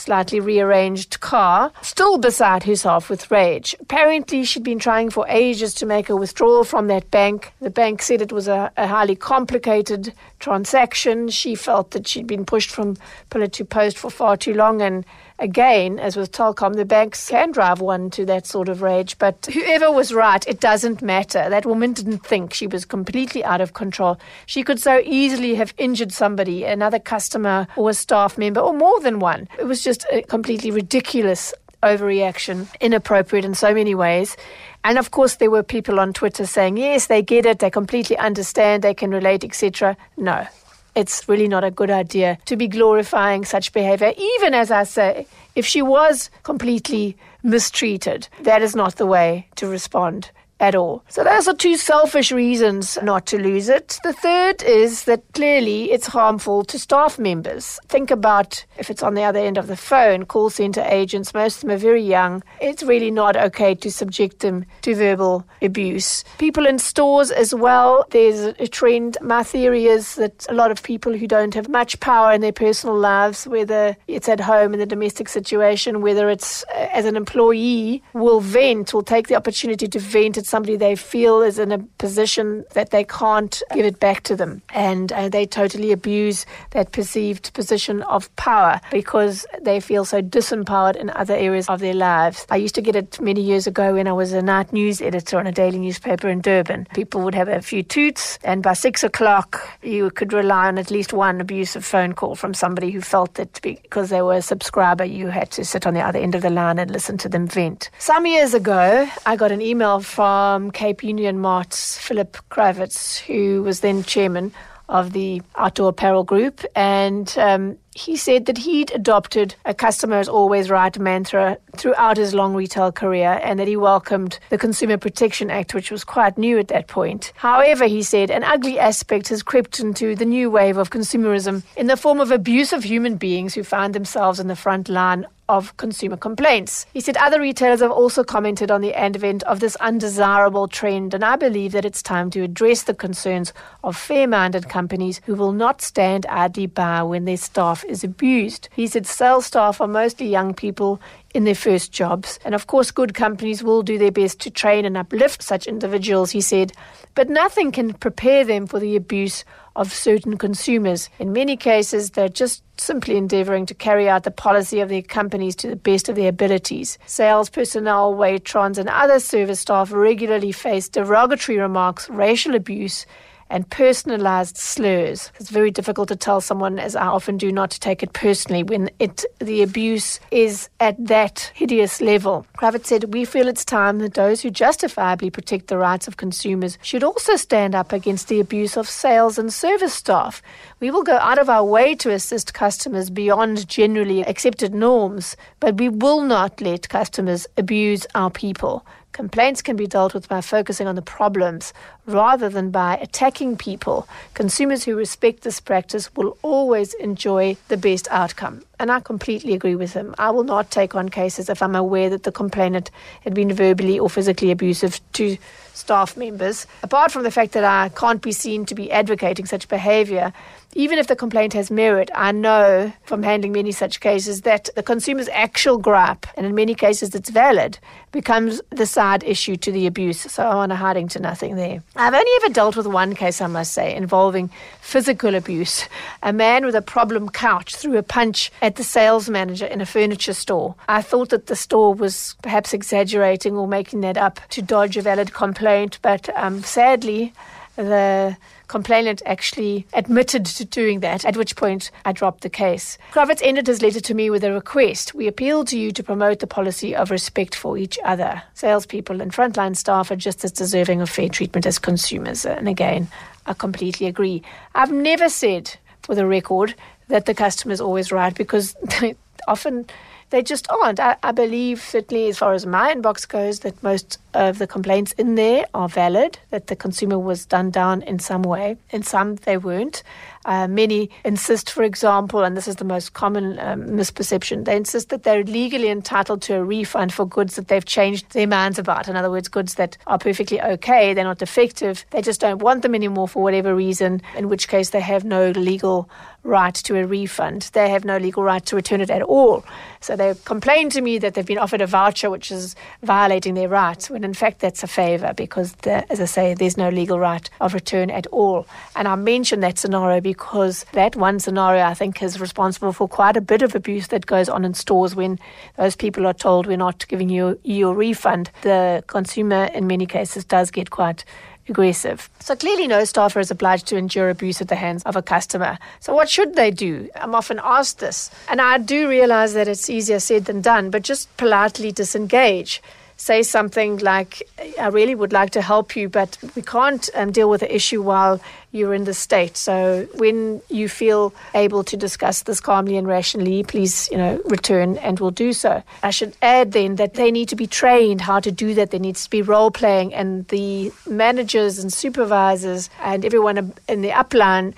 slightly 0.00 0.40
rearranged 0.40 1.20
car, 1.20 1.72
still 1.82 2.16
beside 2.18 2.64
herself 2.64 3.10
with 3.10 3.30
rage. 3.30 3.76
Apparently, 3.80 4.44
she'd 4.44 4.62
been 4.62 4.78
trying 4.78 5.10
for 5.10 5.26
ages 5.28 5.74
to 5.74 5.86
make 5.86 6.08
a 6.08 6.16
withdrawal 6.16 6.64
from 6.64 6.86
that 6.88 7.10
bank. 7.10 7.52
The 7.60 7.70
bank 7.70 8.00
said 8.02 8.22
it 8.22 8.32
was 8.32 8.48
a, 8.48 8.72
a 8.76 8.86
highly 8.86 9.14
complicated 9.14 10.14
transaction. 10.38 11.28
She 11.28 11.54
felt 11.54 11.90
that 11.90 12.08
she'd 12.08 12.26
been 12.26 12.46
pushed 12.46 12.70
from 12.70 12.96
pillar 13.28 13.48
to 13.48 13.64
post 13.64 13.98
for 13.98 14.10
far 14.10 14.36
too 14.36 14.54
long 14.54 14.80
and 14.80 15.04
again, 15.40 15.98
as 15.98 16.16
with 16.16 16.30
Telkom, 16.30 16.76
the 16.76 16.84
banks 16.84 17.28
can 17.28 17.50
drive 17.50 17.80
one 17.80 18.10
to 18.10 18.24
that 18.26 18.46
sort 18.46 18.68
of 18.68 18.82
rage. 18.82 19.18
But 19.18 19.48
whoever 19.52 19.90
was 19.90 20.12
right, 20.12 20.46
it 20.46 20.60
doesn't 20.60 21.02
matter. 21.02 21.48
That 21.48 21.66
woman 21.66 21.92
didn't 21.92 22.24
think 22.24 22.54
she 22.54 22.66
was 22.66 22.84
completely 22.84 23.42
out 23.42 23.60
of 23.60 23.74
control. 23.74 24.20
She 24.46 24.62
could 24.62 24.78
so 24.78 25.00
easily 25.04 25.54
have 25.56 25.74
injured 25.78 26.12
somebody, 26.12 26.64
another 26.64 26.98
customer 26.98 27.66
or 27.76 27.90
a 27.90 27.94
staff 27.94 28.38
member, 28.38 28.60
or 28.60 28.72
more 28.72 29.00
than 29.00 29.18
one. 29.18 29.48
It 29.58 29.64
was 29.64 29.82
just 29.82 30.06
a 30.12 30.22
completely 30.22 30.70
ridiculous 30.70 31.52
overreaction, 31.82 32.68
inappropriate 32.80 33.44
in 33.44 33.54
so 33.54 33.72
many 33.72 33.94
ways. 33.94 34.36
And 34.84 34.98
of 34.98 35.10
course, 35.10 35.36
there 35.36 35.50
were 35.50 35.62
people 35.62 35.98
on 35.98 36.12
Twitter 36.12 36.46
saying, 36.46 36.76
yes, 36.76 37.06
they 37.06 37.22
get 37.22 37.46
it, 37.46 37.58
they 37.58 37.70
completely 37.70 38.16
understand, 38.18 38.82
they 38.82 38.94
can 38.94 39.10
relate, 39.10 39.44
etc. 39.44 39.96
No, 40.16 40.46
it's 40.94 41.28
really 41.28 41.48
not 41.48 41.64
a 41.64 41.70
good 41.70 41.90
idea 41.90 42.38
to 42.46 42.56
be 42.56 42.68
glorifying 42.68 43.44
such 43.44 43.72
behavior. 43.72 44.12
Even 44.16 44.54
as 44.54 44.70
I 44.70 44.84
say, 44.84 45.26
if 45.54 45.66
she 45.66 45.82
was 45.82 46.30
completely 46.42 47.16
mistreated, 47.42 48.28
that 48.42 48.62
is 48.62 48.76
not 48.76 48.96
the 48.96 49.06
way 49.06 49.46
to 49.56 49.66
respond 49.66 50.30
at 50.60 50.74
all. 50.74 51.02
So 51.08 51.24
those 51.24 51.48
are 51.48 51.54
two 51.54 51.76
selfish 51.76 52.30
reasons 52.30 52.98
not 53.02 53.26
to 53.26 53.38
lose 53.38 53.68
it. 53.68 53.98
The 54.04 54.12
third 54.12 54.62
is 54.62 55.04
that 55.04 55.22
clearly 55.32 55.90
it's 55.90 56.06
harmful 56.06 56.64
to 56.64 56.78
staff 56.78 57.18
members. 57.18 57.80
Think 57.88 58.10
about 58.10 58.64
if 58.78 58.90
it's 58.90 59.02
on 59.02 59.14
the 59.14 59.24
other 59.24 59.40
end 59.40 59.56
of 59.58 59.66
the 59.66 59.76
phone, 59.76 60.26
call 60.26 60.50
center 60.50 60.82
agents, 60.86 61.34
most 61.34 61.56
of 61.56 61.60
them 61.62 61.70
are 61.70 61.78
very 61.78 62.02
young. 62.02 62.42
It's 62.60 62.82
really 62.82 63.10
not 63.10 63.36
okay 63.36 63.74
to 63.76 63.90
subject 63.90 64.40
them 64.40 64.66
to 64.82 64.94
verbal 64.94 65.46
abuse. 65.62 66.24
People 66.38 66.66
in 66.66 66.78
stores 66.78 67.30
as 67.30 67.54
well, 67.54 68.04
there's 68.10 68.40
a 68.58 68.68
trend. 68.68 69.16
My 69.22 69.42
theory 69.42 69.86
is 69.86 70.16
that 70.16 70.46
a 70.48 70.54
lot 70.54 70.70
of 70.70 70.82
people 70.82 71.16
who 71.16 71.26
don't 71.26 71.54
have 71.54 71.68
much 71.68 71.98
power 72.00 72.32
in 72.32 72.42
their 72.42 72.52
personal 72.52 72.96
lives, 72.96 73.46
whether 73.46 73.96
it's 74.06 74.28
at 74.28 74.40
home 74.40 74.74
in 74.74 74.78
the 74.78 74.86
domestic 74.86 75.28
situation, 75.28 76.02
whether 76.02 76.28
it's 76.28 76.64
uh, 76.64 76.88
as 76.92 77.06
an 77.06 77.16
employee, 77.16 78.02
will 78.12 78.40
vent, 78.40 78.92
will 78.92 79.02
take 79.02 79.28
the 79.28 79.34
opportunity 79.34 79.88
to 79.88 79.98
vent 79.98 80.36
somebody 80.50 80.76
they 80.76 80.96
feel 80.96 81.42
is 81.42 81.58
in 81.58 81.72
a 81.72 81.78
position 81.98 82.64
that 82.74 82.90
they 82.90 83.04
can't 83.04 83.62
give 83.72 83.86
it 83.86 84.00
back 84.00 84.22
to 84.24 84.36
them. 84.36 84.60
And 84.74 85.12
uh, 85.12 85.28
they 85.28 85.46
totally 85.46 85.92
abuse 85.92 86.44
that 86.72 86.92
perceived 86.92 87.52
position 87.54 88.02
of 88.02 88.34
power 88.36 88.80
because 88.90 89.46
they 89.62 89.80
feel 89.80 90.04
so 90.04 90.20
disempowered 90.20 90.96
in 90.96 91.10
other 91.10 91.34
areas 91.34 91.68
of 91.68 91.80
their 91.80 91.94
lives. 91.94 92.46
I 92.50 92.56
used 92.56 92.74
to 92.74 92.82
get 92.82 92.96
it 92.96 93.20
many 93.20 93.40
years 93.40 93.66
ago 93.66 93.94
when 93.94 94.08
I 94.08 94.12
was 94.12 94.32
a 94.32 94.42
night 94.42 94.72
news 94.72 95.00
editor 95.00 95.38
on 95.38 95.46
a 95.46 95.52
daily 95.52 95.78
newspaper 95.78 96.28
in 96.28 96.40
Durban. 96.40 96.86
People 96.94 97.22
would 97.22 97.34
have 97.34 97.48
a 97.48 97.62
few 97.62 97.82
toots, 97.82 98.38
and 98.42 98.62
by 98.62 98.72
six 98.72 99.04
o'clock, 99.04 99.60
you 99.82 100.10
could 100.10 100.32
rely 100.32 100.66
on 100.68 100.78
at 100.78 100.90
least 100.90 101.12
one 101.12 101.40
abusive 101.40 101.84
phone 101.84 102.12
call 102.12 102.34
from 102.34 102.54
somebody 102.54 102.90
who 102.90 103.00
felt 103.00 103.34
that 103.34 103.60
because 103.62 104.10
they 104.10 104.22
were 104.22 104.34
a 104.34 104.42
subscriber, 104.42 105.04
you 105.04 105.28
had 105.28 105.50
to 105.52 105.64
sit 105.64 105.86
on 105.86 105.94
the 105.94 106.00
other 106.00 106.18
end 106.18 106.34
of 106.34 106.42
the 106.42 106.50
line 106.50 106.78
and 106.78 106.90
listen 106.90 107.16
to 107.18 107.28
them 107.28 107.46
vent. 107.46 107.90
Some 107.98 108.26
years 108.26 108.52
ago, 108.54 109.08
I 109.26 109.36
got 109.36 109.52
an 109.52 109.62
email 109.62 110.00
from 110.00 110.39
um, 110.40 110.70
Cape 110.70 111.04
Union 111.04 111.38
Mart's 111.38 111.98
Philip 111.98 112.36
Krawitz, 112.50 113.18
who 113.18 113.62
was 113.62 113.80
then 113.80 114.02
chairman 114.02 114.52
of 114.88 115.12
the 115.12 115.42
Outdoor 115.56 115.90
Apparel 115.90 116.24
Group, 116.24 116.64
and 116.74 117.32
um, 117.38 117.76
he 117.94 118.16
said 118.16 118.46
that 118.46 118.58
he'd 118.58 118.92
adopted 118.92 119.54
a 119.64 119.74
customer 119.74 120.20
is 120.20 120.28
always 120.28 120.70
right 120.70 120.96
mantra 120.98 121.58
throughout 121.76 122.16
his 122.16 122.34
long 122.34 122.54
retail 122.54 122.92
career 122.92 123.40
and 123.42 123.58
that 123.58 123.66
he 123.66 123.76
welcomed 123.76 124.38
the 124.48 124.58
Consumer 124.58 124.96
Protection 124.96 125.50
Act, 125.50 125.74
which 125.74 125.90
was 125.90 126.04
quite 126.04 126.38
new 126.38 126.58
at 126.58 126.68
that 126.68 126.86
point. 126.86 127.32
However, 127.36 127.86
he 127.86 128.02
said, 128.02 128.30
an 128.30 128.44
ugly 128.44 128.78
aspect 128.78 129.28
has 129.28 129.42
crept 129.42 129.80
into 129.80 130.14
the 130.14 130.24
new 130.24 130.50
wave 130.50 130.76
of 130.76 130.90
consumerism 130.90 131.62
in 131.76 131.88
the 131.88 131.96
form 131.96 132.20
of 132.20 132.30
abuse 132.30 132.72
of 132.72 132.84
human 132.84 133.16
beings 133.16 133.54
who 133.54 133.64
find 133.64 133.94
themselves 133.94 134.38
in 134.38 134.46
the 134.46 134.56
front 134.56 134.88
line 134.88 135.26
of 135.50 135.76
consumer 135.78 136.16
complaints. 136.16 136.86
He 136.92 137.00
said 137.00 137.16
other 137.16 137.40
retailers 137.40 137.80
have 137.80 137.90
also 137.90 138.22
commented 138.22 138.70
on 138.70 138.82
the 138.82 138.94
advent 138.94 139.42
of 139.42 139.58
this 139.58 139.74
undesirable 139.76 140.68
trend, 140.68 141.12
and 141.12 141.24
I 141.24 141.34
believe 141.34 141.72
that 141.72 141.84
it's 141.84 142.04
time 142.04 142.30
to 142.30 142.42
address 142.42 142.84
the 142.84 142.94
concerns 142.94 143.52
of 143.82 143.96
fair 143.96 144.28
minded 144.28 144.68
companies 144.68 145.20
who 145.26 145.34
will 145.34 145.50
not 145.50 145.82
stand 145.82 146.24
idly 146.26 146.66
by 146.66 147.02
when 147.02 147.24
their 147.24 147.36
staff 147.36 147.79
is 147.84 148.04
abused. 148.04 148.68
He 148.74 148.86
said 148.86 149.06
sales 149.06 149.46
staff 149.46 149.80
are 149.80 149.88
mostly 149.88 150.28
young 150.28 150.54
people 150.54 151.00
in 151.34 151.44
their 151.44 151.54
first 151.54 151.92
jobs. 151.92 152.38
And 152.44 152.54
of 152.54 152.66
course, 152.66 152.90
good 152.90 153.14
companies 153.14 153.62
will 153.62 153.82
do 153.82 153.98
their 153.98 154.10
best 154.10 154.40
to 154.40 154.50
train 154.50 154.84
and 154.84 154.96
uplift 154.96 155.42
such 155.42 155.66
individuals, 155.66 156.30
he 156.30 156.40
said, 156.40 156.72
but 157.14 157.28
nothing 157.28 157.72
can 157.72 157.92
prepare 157.94 158.44
them 158.44 158.66
for 158.66 158.80
the 158.80 158.96
abuse 158.96 159.44
of 159.76 159.92
certain 159.92 160.36
consumers. 160.36 161.08
In 161.18 161.32
many 161.32 161.56
cases, 161.56 162.10
they're 162.10 162.28
just 162.28 162.62
simply 162.78 163.16
endeavoring 163.16 163.66
to 163.66 163.74
carry 163.74 164.08
out 164.08 164.24
the 164.24 164.30
policy 164.30 164.80
of 164.80 164.88
their 164.88 165.02
companies 165.02 165.54
to 165.56 165.68
the 165.68 165.76
best 165.76 166.08
of 166.08 166.16
their 166.16 166.28
abilities. 166.28 166.98
Sales 167.06 167.50
personnel, 167.50 168.14
waitrons, 168.14 168.78
and 168.78 168.88
other 168.88 169.20
service 169.20 169.60
staff 169.60 169.92
regularly 169.92 170.52
face 170.52 170.88
derogatory 170.88 171.58
remarks, 171.58 172.08
racial 172.10 172.54
abuse, 172.54 173.06
and 173.50 173.68
personalized 173.68 174.56
slurs. 174.56 175.30
It's 175.38 175.50
very 175.50 175.70
difficult 175.70 176.08
to 176.08 176.16
tell 176.16 176.40
someone, 176.40 176.78
as 176.78 176.96
I 176.96 177.06
often 177.06 177.36
do, 177.36 177.52
not 177.52 177.70
to 177.72 177.80
take 177.80 178.02
it 178.02 178.12
personally 178.12 178.62
when 178.62 178.90
it 178.98 179.24
the 179.40 179.62
abuse 179.62 180.20
is 180.30 180.68
at 180.78 180.96
that 181.06 181.52
hideous 181.54 182.00
level. 182.00 182.46
Krawitz 182.56 182.86
said, 182.86 183.12
We 183.12 183.24
feel 183.24 183.48
it's 183.48 183.64
time 183.64 183.98
that 183.98 184.14
those 184.14 184.40
who 184.40 184.50
justifiably 184.50 185.30
protect 185.30 185.66
the 185.66 185.76
rights 185.76 186.06
of 186.06 186.16
consumers 186.16 186.78
should 186.82 187.02
also 187.02 187.36
stand 187.36 187.74
up 187.74 187.92
against 187.92 188.28
the 188.28 188.40
abuse 188.40 188.76
of 188.76 188.88
sales 188.88 189.36
and 189.36 189.52
service 189.52 189.94
staff. 189.94 190.40
We 190.78 190.90
will 190.90 191.02
go 191.02 191.16
out 191.18 191.38
of 191.38 191.50
our 191.50 191.64
way 191.64 191.94
to 191.96 192.10
assist 192.12 192.54
customers 192.54 193.10
beyond 193.10 193.68
generally 193.68 194.22
accepted 194.22 194.72
norms, 194.72 195.36
but 195.58 195.78
we 195.78 195.88
will 195.88 196.22
not 196.22 196.60
let 196.60 196.88
customers 196.88 197.46
abuse 197.56 198.06
our 198.14 198.30
people. 198.30 198.86
Complaints 199.12 199.60
can 199.60 199.74
be 199.74 199.88
dealt 199.88 200.14
with 200.14 200.28
by 200.28 200.40
focusing 200.40 200.86
on 200.86 200.94
the 200.94 201.02
problems 201.02 201.72
rather 202.12 202.48
than 202.48 202.70
by 202.70 202.96
attacking 202.96 203.56
people. 203.56 204.08
Consumers 204.34 204.84
who 204.84 204.94
respect 204.96 205.42
this 205.42 205.60
practice 205.60 206.14
will 206.14 206.36
always 206.42 206.94
enjoy 206.94 207.56
the 207.68 207.76
best 207.76 208.08
outcome. 208.10 208.62
And 208.78 208.90
I 208.90 209.00
completely 209.00 209.52
agree 209.52 209.74
with 209.74 209.92
him. 209.92 210.14
I 210.18 210.30
will 210.30 210.44
not 210.44 210.70
take 210.70 210.94
on 210.94 211.08
cases 211.08 211.48
if 211.48 211.62
I'm 211.62 211.76
aware 211.76 212.08
that 212.10 212.22
the 212.22 212.32
complainant 212.32 212.90
had 213.22 213.34
been 213.34 213.52
verbally 213.52 213.98
or 213.98 214.08
physically 214.08 214.50
abusive 214.50 215.00
to 215.14 215.36
staff 215.74 216.16
members. 216.16 216.66
Apart 216.82 217.12
from 217.12 217.22
the 217.22 217.30
fact 217.30 217.52
that 217.52 217.64
I 217.64 217.90
can't 217.90 218.22
be 218.22 218.32
seen 218.32 218.66
to 218.66 218.74
be 218.74 218.90
advocating 218.90 219.46
such 219.46 219.68
behavior, 219.68 220.32
even 220.74 220.98
if 220.98 221.08
the 221.08 221.16
complaint 221.16 221.52
has 221.54 221.70
merit, 221.70 222.10
I 222.14 222.32
know 222.32 222.92
from 223.04 223.22
handling 223.22 223.52
many 223.52 223.72
such 223.72 224.00
cases 224.00 224.42
that 224.42 224.70
the 224.76 224.82
consumer's 224.82 225.28
actual 225.30 225.78
gripe, 225.78 226.26
and 226.36 226.46
in 226.46 226.54
many 226.54 226.74
cases 226.74 227.14
it's 227.14 227.30
valid, 227.30 227.78
becomes 228.12 228.60
the 228.70 228.86
side 228.86 229.24
issue 229.24 229.56
to 229.56 229.72
the 229.72 229.86
abuse. 229.86 230.20
So 230.20 230.46
I'm 230.46 230.56
on 230.56 230.70
a 230.70 230.76
hiding 230.76 231.08
to 231.08 231.20
nothing 231.20 231.56
there. 231.56 231.82
I've 232.00 232.14
only 232.14 232.32
ever 232.36 232.50
dealt 232.50 232.76
with 232.76 232.86
one 232.86 233.14
case, 233.14 233.42
I 233.42 233.46
must 233.46 233.74
say, 233.74 233.94
involving 233.94 234.48
physical 234.80 235.34
abuse. 235.34 235.86
A 236.22 236.32
man 236.32 236.64
with 236.64 236.74
a 236.74 236.80
problem 236.80 237.28
couch 237.28 237.76
threw 237.76 237.98
a 237.98 238.02
punch 238.02 238.50
at 238.62 238.76
the 238.76 238.82
sales 238.82 239.28
manager 239.28 239.66
in 239.66 239.82
a 239.82 239.86
furniture 239.86 240.32
store. 240.32 240.74
I 240.88 241.02
thought 241.02 241.28
that 241.28 241.48
the 241.48 241.56
store 241.56 241.92
was 241.92 242.36
perhaps 242.42 242.72
exaggerating 242.72 243.54
or 243.54 243.68
making 243.68 244.00
that 244.00 244.16
up 244.16 244.40
to 244.48 244.62
dodge 244.62 244.96
a 244.96 245.02
valid 245.02 245.34
complaint, 245.34 245.98
but 246.00 246.34
um, 246.38 246.62
sadly, 246.62 247.34
the 247.76 248.34
complainant 248.70 249.20
actually 249.26 249.84
admitted 249.92 250.46
to 250.46 250.64
doing 250.64 251.00
that, 251.00 251.24
at 251.24 251.36
which 251.36 251.56
point 251.56 251.90
I 252.04 252.12
dropped 252.12 252.42
the 252.42 252.48
case. 252.48 252.96
Krawitz 253.12 253.42
ended 253.42 253.66
his 253.66 253.82
letter 253.82 254.00
to 254.00 254.14
me 254.14 254.30
with 254.30 254.44
a 254.44 254.52
request. 254.52 255.12
We 255.12 255.26
appeal 255.26 255.64
to 255.64 255.78
you 255.78 255.90
to 255.90 256.02
promote 256.02 256.38
the 256.38 256.46
policy 256.46 256.94
of 256.94 257.10
respect 257.10 257.56
for 257.56 257.76
each 257.76 257.98
other. 258.04 258.42
Salespeople 258.54 259.20
and 259.20 259.32
frontline 259.32 259.76
staff 259.76 260.10
are 260.12 260.16
just 260.16 260.44
as 260.44 260.52
deserving 260.52 261.00
of 261.00 261.10
fair 261.10 261.28
treatment 261.28 261.66
as 261.66 261.80
consumers. 261.80 262.46
And 262.46 262.68
again, 262.68 263.08
I 263.46 263.54
completely 263.54 264.06
agree. 264.06 264.42
I've 264.76 264.92
never 264.92 265.28
said, 265.28 265.76
for 266.02 266.14
the 266.14 266.26
record, 266.26 266.74
that 267.08 267.26
the 267.26 267.34
customer 267.34 267.72
is 267.72 267.80
always 267.80 268.12
right 268.12 268.34
because 268.34 268.76
often 269.48 269.84
they 270.30 270.42
just 270.42 270.70
aren't. 270.70 271.00
I, 271.00 271.16
I, 271.22 271.32
believe, 271.32 271.80
certainly 271.80 272.28
as 272.28 272.38
far 272.38 272.54
as 272.54 272.64
my 272.64 272.94
inbox 272.94 273.28
goes, 273.28 273.60
that 273.60 273.82
most 273.82 274.18
of 274.34 274.58
the 274.58 274.66
complaints 274.66 275.12
in 275.12 275.34
there 275.34 275.66
are 275.74 275.88
valid, 275.88 276.38
that 276.50 276.68
the 276.68 276.76
consumer 276.76 277.18
was 277.18 277.46
done 277.46 277.70
down 277.70 278.02
in 278.02 278.18
some 278.18 278.42
way. 278.42 278.76
In 278.90 279.02
some, 279.02 279.36
they 279.36 279.56
weren't. 279.56 280.02
Uh, 280.46 280.66
many 280.66 281.10
insist, 281.24 281.70
for 281.70 281.82
example, 281.82 282.42
and 282.42 282.56
this 282.56 282.66
is 282.66 282.76
the 282.76 282.84
most 282.84 283.12
common 283.12 283.58
um, 283.58 283.82
misperception, 283.82 284.64
they 284.64 284.74
insist 284.74 285.10
that 285.10 285.22
they're 285.22 285.44
legally 285.44 285.90
entitled 285.90 286.40
to 286.40 286.54
a 286.54 286.64
refund 286.64 287.12
for 287.12 287.26
goods 287.26 287.56
that 287.56 287.68
they've 287.68 287.84
changed 287.84 288.30
their 288.30 288.46
minds 288.46 288.78
about. 288.78 289.06
In 289.06 289.16
other 289.16 289.30
words, 289.30 289.48
goods 289.48 289.74
that 289.74 289.98
are 290.06 290.16
perfectly 290.18 290.58
okay, 290.62 291.12
they're 291.12 291.24
not 291.24 291.38
defective, 291.38 292.06
they 292.10 292.22
just 292.22 292.40
don't 292.40 292.62
want 292.62 292.80
them 292.80 292.94
anymore 292.94 293.28
for 293.28 293.42
whatever 293.42 293.74
reason, 293.74 294.22
in 294.34 294.48
which 294.48 294.68
case 294.68 294.90
they 294.90 295.00
have 295.00 295.24
no 295.24 295.50
legal 295.50 296.08
right 296.42 296.74
to 296.74 296.96
a 296.96 297.06
refund. 297.06 297.70
They 297.72 297.90
have 297.90 298.04
no 298.04 298.16
legal 298.16 298.42
right 298.42 298.64
to 298.66 298.76
return 298.76 299.00
it 299.00 299.10
at 299.10 299.22
all. 299.22 299.64
So 300.00 300.16
they 300.16 300.34
complain 300.44 300.88
to 300.90 301.00
me 301.00 301.18
that 301.18 301.34
they've 301.34 301.44
been 301.44 301.58
offered 301.58 301.82
a 301.82 301.86
voucher 301.86 302.30
which 302.30 302.50
is 302.50 302.74
violating 303.02 303.54
their 303.54 303.68
rights, 303.68 304.08
when 304.08 304.24
in 304.24 304.32
fact 304.32 304.60
that's 304.60 304.82
a 304.82 304.86
favor 304.86 305.34
because, 305.34 305.72
the, 305.82 306.10
as 306.10 306.20
I 306.20 306.24
say, 306.24 306.54
there's 306.54 306.78
no 306.78 306.88
legal 306.88 307.18
right 307.18 307.48
of 307.60 307.74
return 307.74 308.10
at 308.10 308.26
all. 308.28 308.66
And 308.96 309.06
I 309.06 309.14
mention 309.16 309.60
that 309.60 309.78
scenario 309.78 310.20
because 310.20 310.86
that 310.92 311.16
one 311.16 311.38
scenario, 311.38 311.84
I 311.84 311.94
think, 311.94 312.22
is 312.22 312.40
responsible 312.40 312.92
for 312.92 313.08
quite 313.08 313.36
a 313.36 313.42
bit 313.42 313.62
of 313.62 313.74
abuse 313.74 314.08
that 314.08 314.26
goes 314.26 314.48
on 314.48 314.64
in 314.64 314.74
stores 314.74 315.14
when 315.14 315.38
those 315.76 315.96
people 315.96 316.26
are 316.26 316.34
told 316.34 316.66
we're 316.66 316.76
not 316.78 317.06
giving 317.08 317.28
you 317.28 317.58
your 317.64 317.94
refund. 317.94 318.50
The 318.62 319.04
consumer, 319.06 319.64
in 319.74 319.86
many 319.86 320.06
cases, 320.06 320.44
does 320.44 320.70
get 320.70 320.90
quite 320.90 321.24
aggressive. 321.70 322.28
So 322.40 322.54
clearly, 322.56 322.86
no 322.86 323.04
staffer 323.04 323.40
is 323.40 323.50
obliged 323.50 323.86
to 323.86 323.96
endure 323.96 324.28
abuse 324.28 324.60
at 324.60 324.68
the 324.68 324.76
hands 324.76 325.02
of 325.04 325.16
a 325.16 325.22
customer. 325.22 325.78
So, 326.00 326.14
what 326.14 326.28
should 326.28 326.54
they 326.54 326.70
do? 326.70 327.08
I'm 327.14 327.34
often 327.34 327.60
asked 327.62 328.00
this. 328.00 328.30
And 328.48 328.60
I 328.60 328.78
do 328.78 329.08
realize 329.08 329.54
that 329.54 329.68
it's 329.68 329.88
easier 329.88 330.20
said 330.20 330.44
than 330.44 330.60
done, 330.60 330.90
but 330.90 331.02
just 331.02 331.34
politely 331.36 331.92
disengage 331.92 332.82
say 333.20 333.42
something 333.42 333.98
like, 333.98 334.48
I 334.80 334.86
really 334.86 335.14
would 335.14 335.30
like 335.30 335.50
to 335.50 335.60
help 335.60 335.94
you, 335.94 336.08
but 336.08 336.38
we 336.56 336.62
can't 336.62 337.06
um, 337.14 337.30
deal 337.32 337.50
with 337.50 337.60
the 337.60 337.72
issue 337.72 338.00
while 338.00 338.40
you're 338.72 338.94
in 338.94 339.04
the 339.04 339.12
state. 339.12 339.58
So 339.58 340.08
when 340.14 340.62
you 340.70 340.88
feel 340.88 341.34
able 341.54 341.84
to 341.84 341.98
discuss 341.98 342.44
this 342.44 342.60
calmly 342.60 342.96
and 342.96 343.06
rationally, 343.06 343.62
please, 343.62 344.08
you 344.10 344.16
know, 344.16 344.40
return 344.46 344.96
and 344.98 345.20
we'll 345.20 345.32
do 345.32 345.52
so. 345.52 345.82
I 346.02 346.10
should 346.10 346.34
add 346.40 346.72
then 346.72 346.96
that 346.96 347.12
they 347.14 347.30
need 347.30 347.50
to 347.50 347.56
be 347.56 347.66
trained 347.66 348.22
how 348.22 348.40
to 348.40 348.50
do 348.50 348.72
that. 348.72 348.90
There 348.90 348.98
needs 348.98 349.24
to 349.24 349.30
be 349.30 349.42
role 349.42 349.70
playing 349.70 350.14
and 350.14 350.48
the 350.48 350.90
managers 351.06 351.78
and 351.78 351.92
supervisors 351.92 352.88
and 353.02 353.22
everyone 353.26 353.74
in 353.86 354.00
the 354.00 354.10
upline 354.10 354.72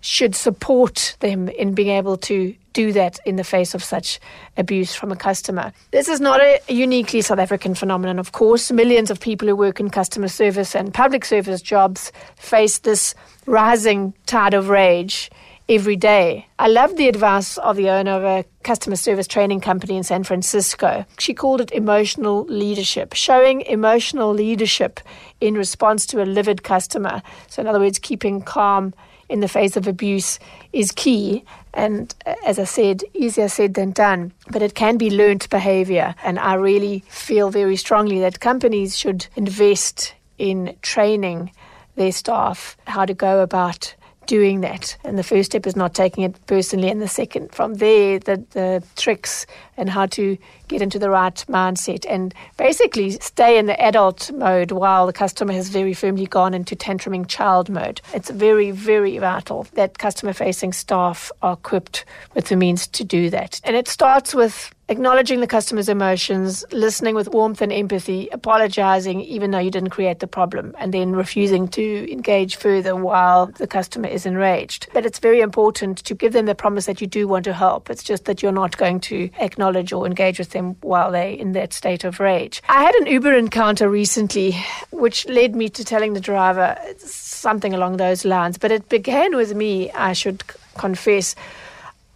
should 0.00 0.36
support 0.36 1.16
them 1.18 1.48
in 1.48 1.74
being 1.74 1.88
able 1.88 2.16
to 2.16 2.54
do 2.78 2.92
that 2.92 3.18
in 3.26 3.34
the 3.34 3.42
face 3.42 3.74
of 3.74 3.82
such 3.82 4.20
abuse 4.56 4.94
from 4.94 5.10
a 5.10 5.16
customer. 5.16 5.72
This 5.90 6.06
is 6.06 6.20
not 6.20 6.40
a 6.40 6.60
uniquely 6.68 7.20
South 7.22 7.40
African 7.40 7.74
phenomenon, 7.74 8.20
of 8.20 8.30
course. 8.30 8.70
Millions 8.70 9.10
of 9.10 9.18
people 9.18 9.48
who 9.48 9.56
work 9.56 9.80
in 9.80 9.90
customer 9.90 10.28
service 10.28 10.76
and 10.76 10.94
public 10.94 11.24
service 11.24 11.60
jobs 11.60 12.12
face 12.36 12.78
this 12.78 13.16
rising 13.46 14.14
tide 14.26 14.54
of 14.54 14.68
rage 14.68 15.28
every 15.68 15.96
day. 15.96 16.46
I 16.60 16.68
love 16.68 16.96
the 16.96 17.08
advice 17.08 17.58
of 17.58 17.74
the 17.74 17.90
owner 17.90 18.12
of 18.12 18.22
a 18.22 18.44
customer 18.62 18.94
service 18.94 19.26
training 19.26 19.60
company 19.60 19.96
in 19.96 20.04
San 20.04 20.22
Francisco. 20.22 21.04
She 21.18 21.34
called 21.34 21.60
it 21.60 21.72
emotional 21.72 22.44
leadership, 22.44 23.12
showing 23.12 23.62
emotional 23.62 24.32
leadership 24.32 25.00
in 25.40 25.54
response 25.54 26.06
to 26.06 26.22
a 26.22 26.26
livid 26.26 26.62
customer. 26.62 27.22
So, 27.48 27.60
in 27.60 27.66
other 27.66 27.80
words, 27.80 27.98
keeping 27.98 28.40
calm 28.40 28.94
in 29.28 29.40
the 29.40 29.48
face 29.48 29.76
of 29.76 29.86
abuse 29.86 30.38
is 30.72 30.92
key. 30.92 31.44
And 31.74 32.14
uh, 32.26 32.34
as 32.46 32.58
I 32.58 32.64
said, 32.64 33.02
easier 33.14 33.48
said 33.48 33.74
than 33.74 33.92
done, 33.92 34.32
but 34.50 34.62
it 34.62 34.74
can 34.74 34.96
be 34.96 35.10
learnt 35.10 35.48
behavior. 35.50 36.14
And 36.24 36.38
I 36.38 36.54
really 36.54 37.04
feel 37.08 37.50
very 37.50 37.76
strongly 37.76 38.20
that 38.20 38.40
companies 38.40 38.98
should 38.98 39.26
invest 39.36 40.14
in 40.38 40.76
training 40.82 41.52
their 41.96 42.12
staff 42.12 42.76
how 42.86 43.04
to 43.04 43.14
go 43.14 43.42
about 43.42 43.94
doing 44.28 44.60
that. 44.60 44.96
And 45.02 45.18
the 45.18 45.24
first 45.24 45.50
step 45.50 45.66
is 45.66 45.74
not 45.74 45.94
taking 45.94 46.22
it 46.22 46.46
personally. 46.46 46.88
And 46.88 47.02
the 47.02 47.08
second, 47.08 47.50
from 47.52 47.74
there, 47.74 48.20
the, 48.20 48.44
the 48.50 48.84
tricks 48.94 49.46
and 49.76 49.90
how 49.90 50.06
to 50.06 50.38
get 50.68 50.82
into 50.82 50.98
the 50.98 51.10
right 51.10 51.44
mindset 51.48 52.04
and 52.08 52.32
basically 52.56 53.10
stay 53.12 53.58
in 53.58 53.66
the 53.66 53.80
adult 53.80 54.30
mode 54.32 54.70
while 54.70 55.06
the 55.06 55.12
customer 55.12 55.54
has 55.54 55.70
very 55.70 55.94
firmly 55.94 56.26
gone 56.26 56.54
into 56.54 56.76
tantruming 56.76 57.26
child 57.26 57.68
mode. 57.68 58.00
It's 58.12 58.30
very, 58.30 58.70
very 58.70 59.18
vital 59.18 59.66
that 59.72 59.98
customer 59.98 60.34
facing 60.34 60.74
staff 60.74 61.32
are 61.42 61.54
equipped 61.54 62.04
with 62.34 62.48
the 62.48 62.56
means 62.56 62.86
to 62.88 63.04
do 63.04 63.30
that. 63.30 63.60
And 63.64 63.74
it 63.74 63.88
starts 63.88 64.34
with 64.34 64.72
acknowledging 64.88 65.40
the 65.40 65.46
customer's 65.46 65.88
emotions, 65.88 66.64
listening 66.72 67.14
with 67.14 67.28
warmth 67.28 67.60
and 67.60 67.72
empathy, 67.72 68.28
apologizing 68.32 69.20
even 69.20 69.50
though 69.50 69.58
you 69.58 69.70
didn't 69.70 69.90
create 69.90 70.20
the 70.20 70.26
problem, 70.26 70.74
and 70.78 70.94
then 70.94 71.12
refusing 71.12 71.68
to 71.68 72.10
engage 72.10 72.56
further 72.56 72.96
while 72.96 73.46
the 73.46 73.66
customer 73.66 74.08
is 74.08 74.24
enraged. 74.24 74.88
But 74.94 75.04
it's 75.04 75.18
very 75.18 75.40
important 75.40 75.98
to 75.98 76.14
give 76.14 76.32
them 76.32 76.46
the 76.46 76.54
promise 76.54 76.86
that 76.86 77.00
you 77.00 77.06
do 77.06 77.28
want 77.28 77.44
to 77.44 77.52
help. 77.52 77.90
It's 77.90 78.02
just 78.02 78.24
that 78.24 78.42
you're 78.42 78.52
not 78.52 78.76
going 78.76 79.00
to 79.00 79.30
acknowledge 79.38 79.92
or 79.92 80.06
engage 80.06 80.38
with 80.38 80.50
them 80.50 80.76
while 80.80 81.12
they're 81.12 81.30
in 81.30 81.52
that 81.52 81.72
state 81.72 82.04
of 82.04 82.20
rage. 82.20 82.62
I 82.68 82.82
had 82.82 82.94
an 82.96 83.06
Uber 83.06 83.34
encounter 83.34 83.88
recently, 83.88 84.56
which 84.90 85.28
led 85.28 85.54
me 85.54 85.68
to 85.70 85.84
telling 85.84 86.14
the 86.14 86.20
driver 86.20 86.78
something 86.98 87.74
along 87.74 87.98
those 87.98 88.24
lines, 88.24 88.58
but 88.58 88.72
it 88.72 88.88
began 88.88 89.36
with 89.36 89.54
me, 89.54 89.90
I 89.92 90.12
should 90.12 90.42
confess 90.76 91.34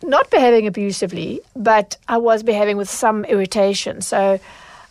not 0.02 0.30
behaving 0.30 0.66
abusively, 0.66 1.40
but 1.54 1.96
I 2.08 2.18
was 2.18 2.42
behaving 2.42 2.76
with 2.76 2.90
some 2.90 3.24
irritation. 3.24 4.00
So 4.00 4.40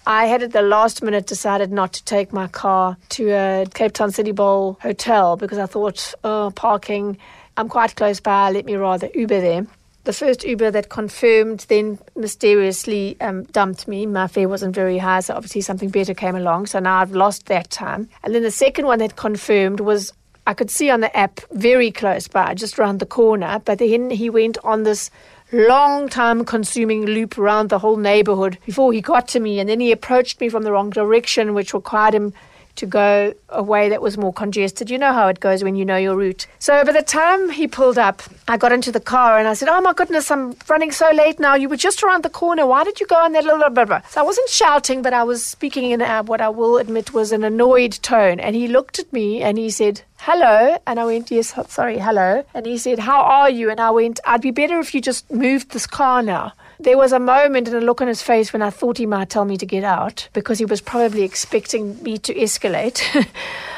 I 0.05 0.25
had 0.25 0.41
at 0.41 0.51
the 0.51 0.61
last 0.61 1.03
minute 1.03 1.27
decided 1.27 1.71
not 1.71 1.93
to 1.93 2.03
take 2.05 2.33
my 2.33 2.47
car 2.47 2.97
to 3.09 3.29
a 3.29 3.65
Cape 3.73 3.93
Town 3.93 4.11
City 4.11 4.31
Bowl 4.31 4.77
hotel 4.81 5.37
because 5.37 5.59
I 5.59 5.67
thought, 5.67 6.13
oh, 6.23 6.51
parking, 6.55 7.17
I'm 7.57 7.69
quite 7.69 7.95
close 7.95 8.19
by, 8.19 8.51
let 8.51 8.65
me 8.65 8.75
rather 8.75 9.09
Uber 9.13 9.41
there. 9.41 9.67
The 10.03 10.13
first 10.13 10.43
Uber 10.43 10.71
that 10.71 10.89
confirmed 10.89 11.67
then 11.69 11.99
mysteriously 12.15 13.17
um, 13.21 13.43
dumped 13.43 13.87
me. 13.87 14.07
My 14.07 14.27
fare 14.27 14.49
wasn't 14.49 14.73
very 14.73 14.97
high, 14.97 15.19
so 15.19 15.35
obviously 15.35 15.61
something 15.61 15.89
better 15.89 16.15
came 16.15 16.35
along. 16.35 16.65
So 16.65 16.79
now 16.79 16.97
I've 16.97 17.11
lost 17.11 17.45
that 17.45 17.69
time. 17.69 18.09
And 18.23 18.33
then 18.33 18.41
the 18.41 18.49
second 18.49 18.87
one 18.87 18.97
that 18.97 19.15
confirmed 19.15 19.79
was 19.79 20.11
I 20.47 20.53
could 20.53 20.71
see 20.71 20.89
on 20.89 21.01
the 21.01 21.15
app 21.15 21.41
very 21.51 21.91
close 21.91 22.27
by, 22.27 22.53
just 22.55 22.79
around 22.79 22.99
the 22.99 23.05
corner. 23.05 23.61
But 23.63 23.79
then 23.79 24.09
he 24.09 24.29
went 24.29 24.57
on 24.63 24.83
this 24.83 25.11
long 25.51 26.09
time 26.09 26.45
consuming 26.45 27.05
loop 27.05 27.37
around 27.37 27.69
the 27.69 27.79
whole 27.79 27.97
neighborhood 27.97 28.57
before 28.65 28.93
he 28.93 29.01
got 29.01 29.27
to 29.29 29.39
me. 29.39 29.59
And 29.59 29.69
then 29.69 29.79
he 29.79 29.91
approached 29.91 30.39
me 30.39 30.49
from 30.49 30.63
the 30.63 30.71
wrong 30.71 30.89
direction, 30.89 31.53
which 31.53 31.73
required 31.73 32.15
him 32.15 32.33
to 32.75 32.85
go 32.85 33.33
a 33.49 33.63
way 33.63 33.89
that 33.89 34.01
was 34.01 34.17
more 34.17 34.33
congested. 34.33 34.89
You 34.89 34.97
know 34.97 35.13
how 35.13 35.27
it 35.27 35.39
goes 35.39 35.63
when 35.63 35.75
you 35.75 35.85
know 35.85 35.97
your 35.97 36.15
route. 36.15 36.47
So 36.59 36.83
by 36.83 36.91
the 36.91 37.01
time 37.01 37.49
he 37.49 37.67
pulled 37.67 37.97
up, 37.97 38.21
I 38.47 38.57
got 38.57 38.71
into 38.71 38.91
the 38.91 38.99
car 38.99 39.37
and 39.37 39.47
I 39.47 39.53
said, 39.53 39.69
Oh 39.69 39.81
my 39.81 39.93
goodness, 39.93 40.31
I'm 40.31 40.55
running 40.69 40.91
so 40.91 41.09
late 41.11 41.39
now. 41.39 41.55
You 41.55 41.69
were 41.69 41.77
just 41.77 42.03
around 42.03 42.23
the 42.23 42.29
corner. 42.29 42.65
Why 42.65 42.83
did 42.83 42.99
you 42.99 43.07
go 43.07 43.15
on 43.15 43.33
that 43.33 43.43
little 43.43 43.69
blah, 43.69 43.85
blah? 43.85 44.01
So 44.09 44.21
I 44.21 44.23
wasn't 44.23 44.49
shouting, 44.49 45.01
but 45.01 45.13
I 45.13 45.23
was 45.23 45.45
speaking 45.45 45.91
in 45.91 46.01
a, 46.01 46.23
what 46.23 46.41
I 46.41 46.49
will 46.49 46.77
admit 46.77 47.13
was 47.13 47.31
an 47.31 47.43
annoyed 47.43 47.93
tone. 48.01 48.39
And 48.39 48.55
he 48.55 48.67
looked 48.67 48.99
at 48.99 49.11
me 49.11 49.41
and 49.41 49.57
he 49.57 49.69
said, 49.69 50.01
hello. 50.17 50.77
And 50.85 50.99
I 50.99 51.05
went, 51.05 51.31
yes, 51.31 51.53
sorry, 51.67 51.97
hello. 51.97 52.43
And 52.53 52.65
he 52.65 52.77
said, 52.77 52.99
how 52.99 53.21
are 53.21 53.49
you? 53.49 53.69
And 53.69 53.79
I 53.79 53.89
went, 53.89 54.19
I'd 54.25 54.41
be 54.41 54.51
better 54.51 54.79
if 54.79 54.93
you 54.93 55.01
just 55.01 55.29
moved 55.31 55.71
this 55.71 55.87
car 55.87 56.21
now. 56.21 56.53
There 56.81 56.97
was 56.97 57.11
a 57.11 57.19
moment 57.19 57.67
and 57.67 57.77
a 57.77 57.81
look 57.81 58.01
on 58.01 58.07
his 58.07 58.23
face 58.23 58.51
when 58.51 58.63
I 58.63 58.71
thought 58.71 58.97
he 58.97 59.05
might 59.05 59.29
tell 59.29 59.45
me 59.45 59.55
to 59.55 59.67
get 59.67 59.83
out 59.83 60.27
because 60.33 60.57
he 60.57 60.65
was 60.65 60.81
probably 60.81 61.21
expecting 61.21 62.01
me 62.01 62.17
to 62.17 62.33
escalate. 62.33 63.03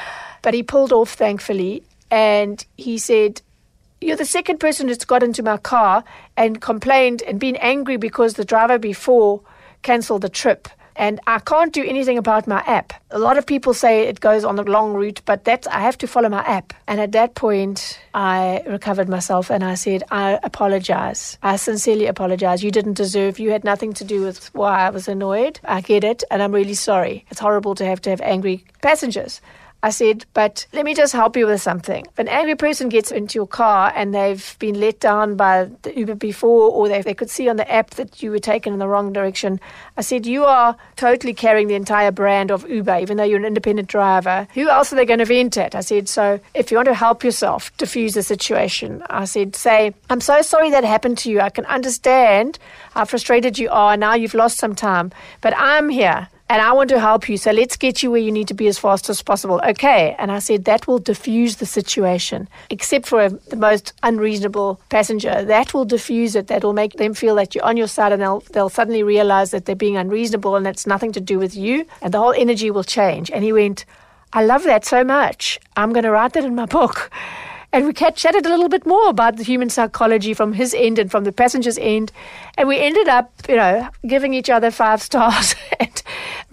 but 0.41 0.53
he 0.53 0.63
pulled 0.63 0.93
off, 0.93 1.12
thankfully. 1.12 1.83
And 2.10 2.65
he 2.77 2.98
said, 2.98 3.41
You're 4.00 4.15
the 4.15 4.24
second 4.24 4.62
person 4.62 4.88
that's 4.88 5.03
got 5.03 5.22
into 5.22 5.43
my 5.43 5.57
car 5.57 6.05
and 6.38 6.62
complained 6.62 7.24
and 7.24 7.41
been 7.41 7.57
angry 7.57 7.98
because 7.98 8.36
the 8.36 8.45
driver 8.45 8.79
before 8.79 9.41
cancelled 9.81 10.22
the 10.22 10.29
trip 10.29 10.69
and 10.95 11.19
I 11.27 11.39
can't 11.39 11.73
do 11.73 11.83
anything 11.83 12.17
about 12.17 12.47
my 12.47 12.62
app. 12.65 12.93
A 13.12 13.19
lot 13.19 13.38
of 13.38 13.45
people 13.45 13.73
say 13.73 14.07
it 14.07 14.19
goes 14.19 14.43
on 14.43 14.59
a 14.59 14.63
long 14.63 14.93
route, 14.93 15.21
but 15.25 15.43
that's 15.43 15.67
I 15.67 15.79
have 15.79 15.97
to 16.00 16.07
follow 16.07 16.29
my 16.29 16.43
app. 16.43 16.73
And 16.88 17.00
at 17.00 17.12
that 17.13 17.35
point, 17.35 18.00
I 18.13 18.63
recovered 18.67 19.09
myself 19.09 19.50
and 19.50 19.63
I 19.63 19.75
said, 19.75 20.03
I 20.12 20.39
apologize. 20.43 21.38
I 21.43 21.55
sincerely 21.55 22.05
apologize. 22.07 22.63
You 22.63 22.71
didn't 22.71 22.93
deserve. 22.93 23.39
You 23.39 23.51
had 23.51 23.63
nothing 23.63 23.93
to 23.93 24.03
do 24.03 24.21
with 24.21 24.53
why 24.53 24.88
I 24.88 24.89
was 24.89 25.07
annoyed. 25.07 25.59
I 25.63 25.81
get 25.81 26.03
it, 26.03 26.23
and 26.29 26.41
I'm 26.41 26.51
really 26.51 26.73
sorry. 26.73 27.25
It's 27.29 27.39
horrible 27.39 27.75
to 27.75 27.85
have 27.85 28.01
to 28.01 28.09
have 28.09 28.21
angry 28.21 28.63
passengers. 28.81 29.41
I 29.84 29.90
said, 29.90 30.25
but 30.34 30.66
let 30.72 30.86
me 30.86 30.96
just 30.96 31.12
help 31.12 31.36
you 31.36 31.46
with 31.46 31.62
something. 31.62 32.06
If 32.06 32.18
an 32.18 32.30
angry 32.30 32.56
person 32.56 32.88
gets 32.88 33.12
into 33.12 33.36
your 33.36 33.48
car 33.48 33.92
and 33.94 34.16
they've 34.16 34.56
been 34.58 34.80
let 34.80 35.02
down 35.02 35.36
by 35.36 35.70
the 35.82 35.96
Uber 36.00 36.16
before, 36.16 36.72
or 36.72 36.88
they, 36.88 37.02
they 37.02 37.13
could 37.13 37.30
see 37.30 37.50
on 37.50 37.58
the 37.58 37.70
app 37.70 37.90
that 37.92 38.24
you 38.24 38.32
were 38.32 38.40
taken 38.40 38.72
in 38.72 38.80
the 38.80 38.88
wrong 38.88 39.12
direction, 39.12 39.60
I 39.98 40.02
said, 40.02 40.25
you 40.25 40.46
are 40.46 40.78
totally 40.96 41.34
carrying 41.34 41.68
the 41.68 41.75
entire 41.75 42.12
brand 42.12 42.50
of 42.50 42.68
Uber, 42.70 43.00
even 43.00 43.18
though 43.18 43.25
you're 43.25 43.40
an 43.40 43.46
independent 43.46 43.90
driver. 43.90 44.48
Who 44.54 44.70
else 44.70 44.94
are 44.94 44.96
they 44.96 45.06
going 45.06 45.20
to 45.20 45.25
vent 45.25 45.58
at? 45.58 45.75
I 45.75 45.82
said, 45.82 46.08
so 46.08 46.40
if 46.54 46.72
you 46.72 46.78
want 46.78 46.88
to 46.88 46.94
help 46.94 47.22
yourself 47.22 47.75
diffuse 47.75 48.13
the 48.13 48.24
situation, 48.24 49.04
I 49.10 49.25
said, 49.25 49.54
say, 49.54 49.94
I'm 50.10 50.22
so 50.22 50.42
sorry 50.42 50.70
that 50.70 50.86
happened 50.86 51.18
to 51.20 51.30
you. 51.30 51.42
I 51.42 51.50
can 51.50 51.66
understand 51.66 52.58
how 52.92 53.04
frustrated 53.04 53.60
you 53.60 53.70
are. 53.70 53.98
Now 53.98 54.13
you've 54.13 54.34
lost 54.34 54.60
some 54.60 54.75
time, 54.75 55.12
but 55.42 55.54
I'm 55.58 55.90
here 55.90 56.30
and 56.53 56.62
I 56.62 56.72
want 56.72 56.91
to 56.91 57.00
help 57.00 57.27
you. 57.27 57.38
So 57.38 57.50
let's 57.50 57.75
get 57.77 58.03
you 58.03 58.12
where 58.12 58.22
you 58.22 58.31
need 58.31 58.48
to 58.48 58.53
be 58.53 58.67
as 58.67 58.77
fast 58.77 59.10
as 59.10 59.24
possible. 59.24 59.60
Okay. 59.65 60.15
And 60.19 60.31
I 60.31 60.38
said, 60.38 60.65
that 60.65 60.86
will 60.86 61.00
diffuse 61.00 61.55
the 61.55 61.65
situation, 61.65 62.48
except 62.69 63.07
for 63.07 63.27
the 63.27 63.55
most 63.55 63.93
unreasonable 64.03 64.79
passenger. 64.89 65.43
That 65.43 65.74
will 65.74 65.83
diffuse 65.83 66.36
it. 66.36 66.45
That 66.50 66.63
will 66.63 66.74
make 66.74 66.93
them 66.98 67.15
feel 67.15 67.33
that 67.38 67.55
you're 67.55 67.65
on 67.65 67.75
your 67.75 67.88
side 67.88 68.12
and 68.12 68.22
they'll, 68.22 68.41
they'll 68.51 68.69
suddenly 68.69 69.01
realize 69.01 69.50
that 69.50 69.65
they're 69.65 69.75
being 69.75 69.98
unreasonable 69.98 70.55
and 70.55 70.67
it's 70.67 70.86
nothing 70.86 71.12
to 71.13 71.19
do 71.19 71.39
with 71.39 71.55
you. 71.55 71.88
And 72.03 72.13
the 72.13 72.19
whole 72.19 72.36
energy 72.38 72.69
will 72.69 72.83
change. 72.83 73.31
And 73.31 73.43
he 73.43 73.51
went, 73.51 73.86
I 74.31 74.45
love 74.45 74.63
that 74.65 74.86
so 74.86 75.03
much. 75.03 75.60
I'm 75.75 75.91
going 75.91 76.03
to 76.03 76.12
write 76.12 76.33
that 76.33 76.45
in 76.45 76.53
my 76.53 76.67
book. 76.67 77.10
And 77.74 77.88
we 77.88 77.93
chatted 77.93 78.45
a 78.45 78.50
little 78.50 78.69
bit 78.69 78.86
more 78.86 79.10
about 79.10 79.38
the 79.38 79.43
human 79.43 79.67
psychology 79.67 80.36
from 80.36 80.53
his 80.53 80.75
end 80.75 81.00
and 81.00 81.10
from 81.10 81.24
the 81.24 81.31
passenger's 81.31 81.79
end. 81.79 82.12
And 82.55 82.67
we 82.67 82.77
ended 82.77 83.07
up, 83.07 83.31
you 83.50 83.55
know, 83.55 83.89
giving 84.05 84.36
each 84.36 84.51
other 84.51 84.69
five 84.69 85.01
stars 85.01 85.55
and 85.79 86.02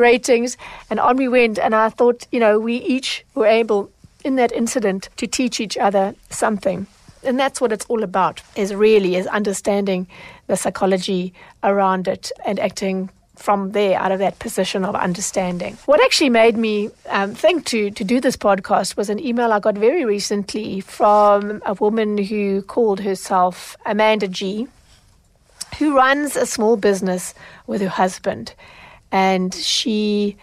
ratings. 0.00 0.56
And 0.88 0.98
on 0.98 1.16
we 1.16 1.28
went. 1.28 1.58
And 1.58 1.74
I 1.74 1.90
thought, 1.90 2.26
you 2.32 2.40
know, 2.40 2.58
we 2.58 2.76
each 2.76 3.24
were 3.34 3.46
able 3.46 3.90
in 4.24 4.36
that 4.36 4.52
incident 4.52 5.08
to 5.16 5.26
teach 5.26 5.60
each 5.60 5.76
other 5.78 6.14
something. 6.30 6.86
And 7.22 7.38
that's 7.38 7.60
what 7.60 7.70
it's 7.70 7.84
all 7.86 8.02
about, 8.02 8.42
is 8.56 8.74
really 8.74 9.14
is 9.14 9.26
understanding 9.26 10.06
the 10.46 10.56
psychology 10.56 11.34
around 11.62 12.08
it 12.08 12.32
and 12.44 12.58
acting 12.58 13.10
from 13.36 13.72
there, 13.72 13.98
out 13.98 14.12
of 14.12 14.18
that 14.18 14.38
position 14.38 14.84
of 14.84 14.94
understanding. 14.94 15.78
What 15.86 16.02
actually 16.02 16.28
made 16.28 16.58
me 16.58 16.90
um, 17.08 17.34
think 17.34 17.64
to, 17.66 17.90
to 17.90 18.04
do 18.04 18.20
this 18.20 18.36
podcast 18.36 18.96
was 18.98 19.08
an 19.08 19.18
email 19.18 19.52
I 19.52 19.60
got 19.60 19.78
very 19.78 20.04
recently 20.04 20.80
from 20.80 21.62
a 21.64 21.72
woman 21.74 22.18
who 22.18 22.60
called 22.62 23.00
herself 23.00 23.78
Amanda 23.86 24.28
G, 24.28 24.68
who 25.78 25.96
runs 25.96 26.36
a 26.36 26.44
small 26.44 26.76
business 26.76 27.34
with 27.66 27.80
her 27.80 27.88
husband. 27.88 28.54
And 29.12 29.54
she 29.54 30.36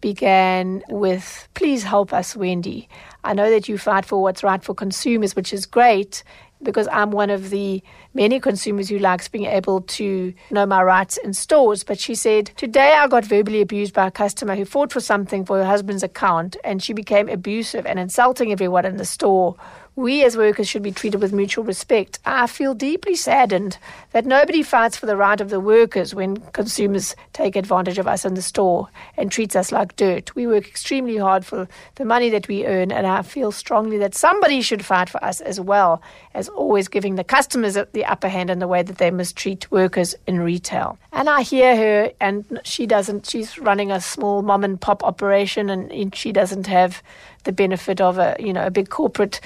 began 0.00 0.82
with, 0.88 1.48
Please 1.54 1.84
help 1.84 2.12
us, 2.12 2.36
Wendy. 2.36 2.88
I 3.24 3.34
know 3.34 3.50
that 3.50 3.68
you 3.68 3.78
fight 3.78 4.04
for 4.04 4.20
what's 4.20 4.42
right 4.42 4.62
for 4.62 4.74
consumers, 4.74 5.36
which 5.36 5.52
is 5.52 5.64
great 5.66 6.24
because 6.62 6.88
I'm 6.92 7.10
one 7.10 7.30
of 7.30 7.50
the 7.50 7.82
many 8.14 8.38
consumers 8.40 8.88
who 8.88 8.98
likes 8.98 9.28
being 9.28 9.46
able 9.46 9.80
to 9.80 10.32
know 10.50 10.66
my 10.66 10.82
rights 10.82 11.16
in 11.18 11.32
stores. 11.32 11.84
But 11.84 11.98
she 11.98 12.14
said, 12.14 12.50
Today 12.56 12.92
I 12.92 13.08
got 13.08 13.24
verbally 13.24 13.60
abused 13.60 13.94
by 13.94 14.08
a 14.08 14.10
customer 14.10 14.54
who 14.54 14.64
fought 14.64 14.92
for 14.92 15.00
something 15.00 15.44
for 15.44 15.58
her 15.58 15.64
husband's 15.64 16.02
account 16.02 16.56
and 16.64 16.82
she 16.82 16.92
became 16.92 17.28
abusive 17.28 17.86
and 17.86 17.98
insulting 17.98 18.52
everyone 18.52 18.84
in 18.84 18.96
the 18.96 19.04
store 19.04 19.56
we 19.94 20.24
as 20.24 20.36
workers 20.36 20.68
should 20.68 20.82
be 20.82 20.92
treated 20.92 21.20
with 21.20 21.32
mutual 21.32 21.64
respect. 21.64 22.18
I 22.24 22.46
feel 22.46 22.74
deeply 22.74 23.14
saddened 23.14 23.76
that 24.12 24.24
nobody 24.24 24.62
fights 24.62 24.96
for 24.96 25.06
the 25.06 25.16
right 25.16 25.40
of 25.40 25.50
the 25.50 25.60
workers 25.60 26.14
when 26.14 26.38
consumers 26.52 27.14
take 27.34 27.56
advantage 27.56 27.98
of 27.98 28.06
us 28.06 28.24
in 28.24 28.34
the 28.34 28.42
store 28.42 28.88
and 29.18 29.30
treats 29.30 29.54
us 29.54 29.70
like 29.70 29.96
dirt. 29.96 30.34
We 30.34 30.46
work 30.46 30.66
extremely 30.66 31.18
hard 31.18 31.44
for 31.44 31.68
the 31.96 32.04
money 32.06 32.30
that 32.30 32.48
we 32.48 32.64
earn, 32.66 32.90
and 32.90 33.06
I 33.06 33.22
feel 33.22 33.52
strongly 33.52 33.98
that 33.98 34.14
somebody 34.14 34.62
should 34.62 34.84
fight 34.84 35.10
for 35.10 35.22
us 35.22 35.40
as 35.42 35.60
well 35.60 36.00
as 36.32 36.48
always 36.48 36.88
giving 36.88 37.16
the 37.16 37.24
customers 37.24 37.76
the 37.92 38.04
upper 38.06 38.28
hand 38.28 38.48
in 38.48 38.60
the 38.60 38.68
way 38.68 38.82
that 38.82 38.96
they 38.96 39.10
mistreat 39.10 39.70
workers 39.70 40.14
in 40.26 40.40
retail. 40.40 40.98
And 41.12 41.28
I 41.28 41.42
hear 41.42 41.76
her, 41.76 42.12
and 42.18 42.60
she 42.64 42.86
doesn't, 42.86 43.28
she's 43.28 43.58
running 43.58 43.92
a 43.92 44.00
small 44.00 44.40
mom 44.40 44.64
and 44.64 44.80
pop 44.80 45.04
operation, 45.04 45.68
and 45.68 46.14
she 46.14 46.32
doesn't 46.32 46.66
have 46.66 47.02
the 47.44 47.52
benefit 47.52 48.00
of 48.00 48.18
a 48.18 48.36
you 48.38 48.52
know 48.52 48.66
a 48.66 48.70
big 48.70 48.88
corporate 48.88 49.40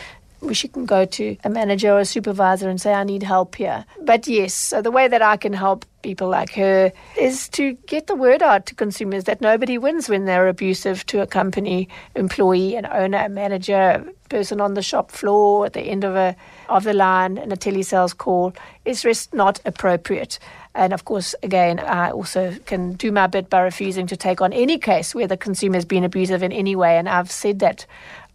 she 0.52 0.68
can 0.68 0.86
go 0.86 1.04
to 1.04 1.36
a 1.44 1.50
manager 1.50 1.92
or 1.92 2.00
a 2.00 2.04
supervisor 2.04 2.68
and 2.68 2.80
say, 2.80 2.92
I 2.92 3.04
need 3.04 3.22
help 3.22 3.54
here. 3.54 3.84
But 4.02 4.26
yes, 4.26 4.54
so 4.54 4.82
the 4.82 4.90
way 4.90 5.08
that 5.08 5.22
I 5.22 5.36
can 5.36 5.52
help 5.52 5.84
people 6.02 6.28
like 6.28 6.52
her 6.54 6.92
is 7.18 7.48
to 7.48 7.72
get 7.86 8.06
the 8.06 8.14
word 8.14 8.42
out 8.42 8.66
to 8.66 8.74
consumers 8.74 9.24
that 9.24 9.40
nobody 9.40 9.76
wins 9.76 10.08
when 10.08 10.24
they're 10.24 10.46
abusive 10.48 11.04
to 11.06 11.20
a 11.20 11.26
company 11.26 11.88
employee, 12.14 12.76
an 12.76 12.86
owner, 12.86 13.18
a 13.18 13.28
manager, 13.28 13.74
a 13.74 14.28
person 14.28 14.60
on 14.60 14.74
the 14.74 14.82
shop 14.82 15.10
floor 15.10 15.66
at 15.66 15.72
the 15.72 15.80
end 15.80 16.04
of 16.04 16.14
a 16.14 16.36
of 16.68 16.84
the 16.84 16.92
line 16.92 17.38
in 17.38 17.50
a 17.52 17.56
telesales 17.56 18.16
call. 18.16 18.52
It's 18.84 19.02
just 19.02 19.34
not 19.34 19.60
appropriate. 19.64 20.38
And 20.74 20.92
of 20.92 21.06
course, 21.06 21.34
again, 21.42 21.80
I 21.80 22.10
also 22.10 22.54
can 22.66 22.92
do 22.94 23.10
my 23.10 23.26
bit 23.26 23.48
by 23.48 23.62
refusing 23.62 24.06
to 24.08 24.16
take 24.16 24.40
on 24.40 24.52
any 24.52 24.78
case 24.78 25.14
where 25.14 25.26
the 25.26 25.36
consumer 25.36 25.76
has 25.76 25.86
been 25.86 26.04
abusive 26.04 26.42
in 26.42 26.52
any 26.52 26.76
way. 26.76 26.98
And 26.98 27.08
I've 27.08 27.30
said 27.30 27.60
that 27.60 27.86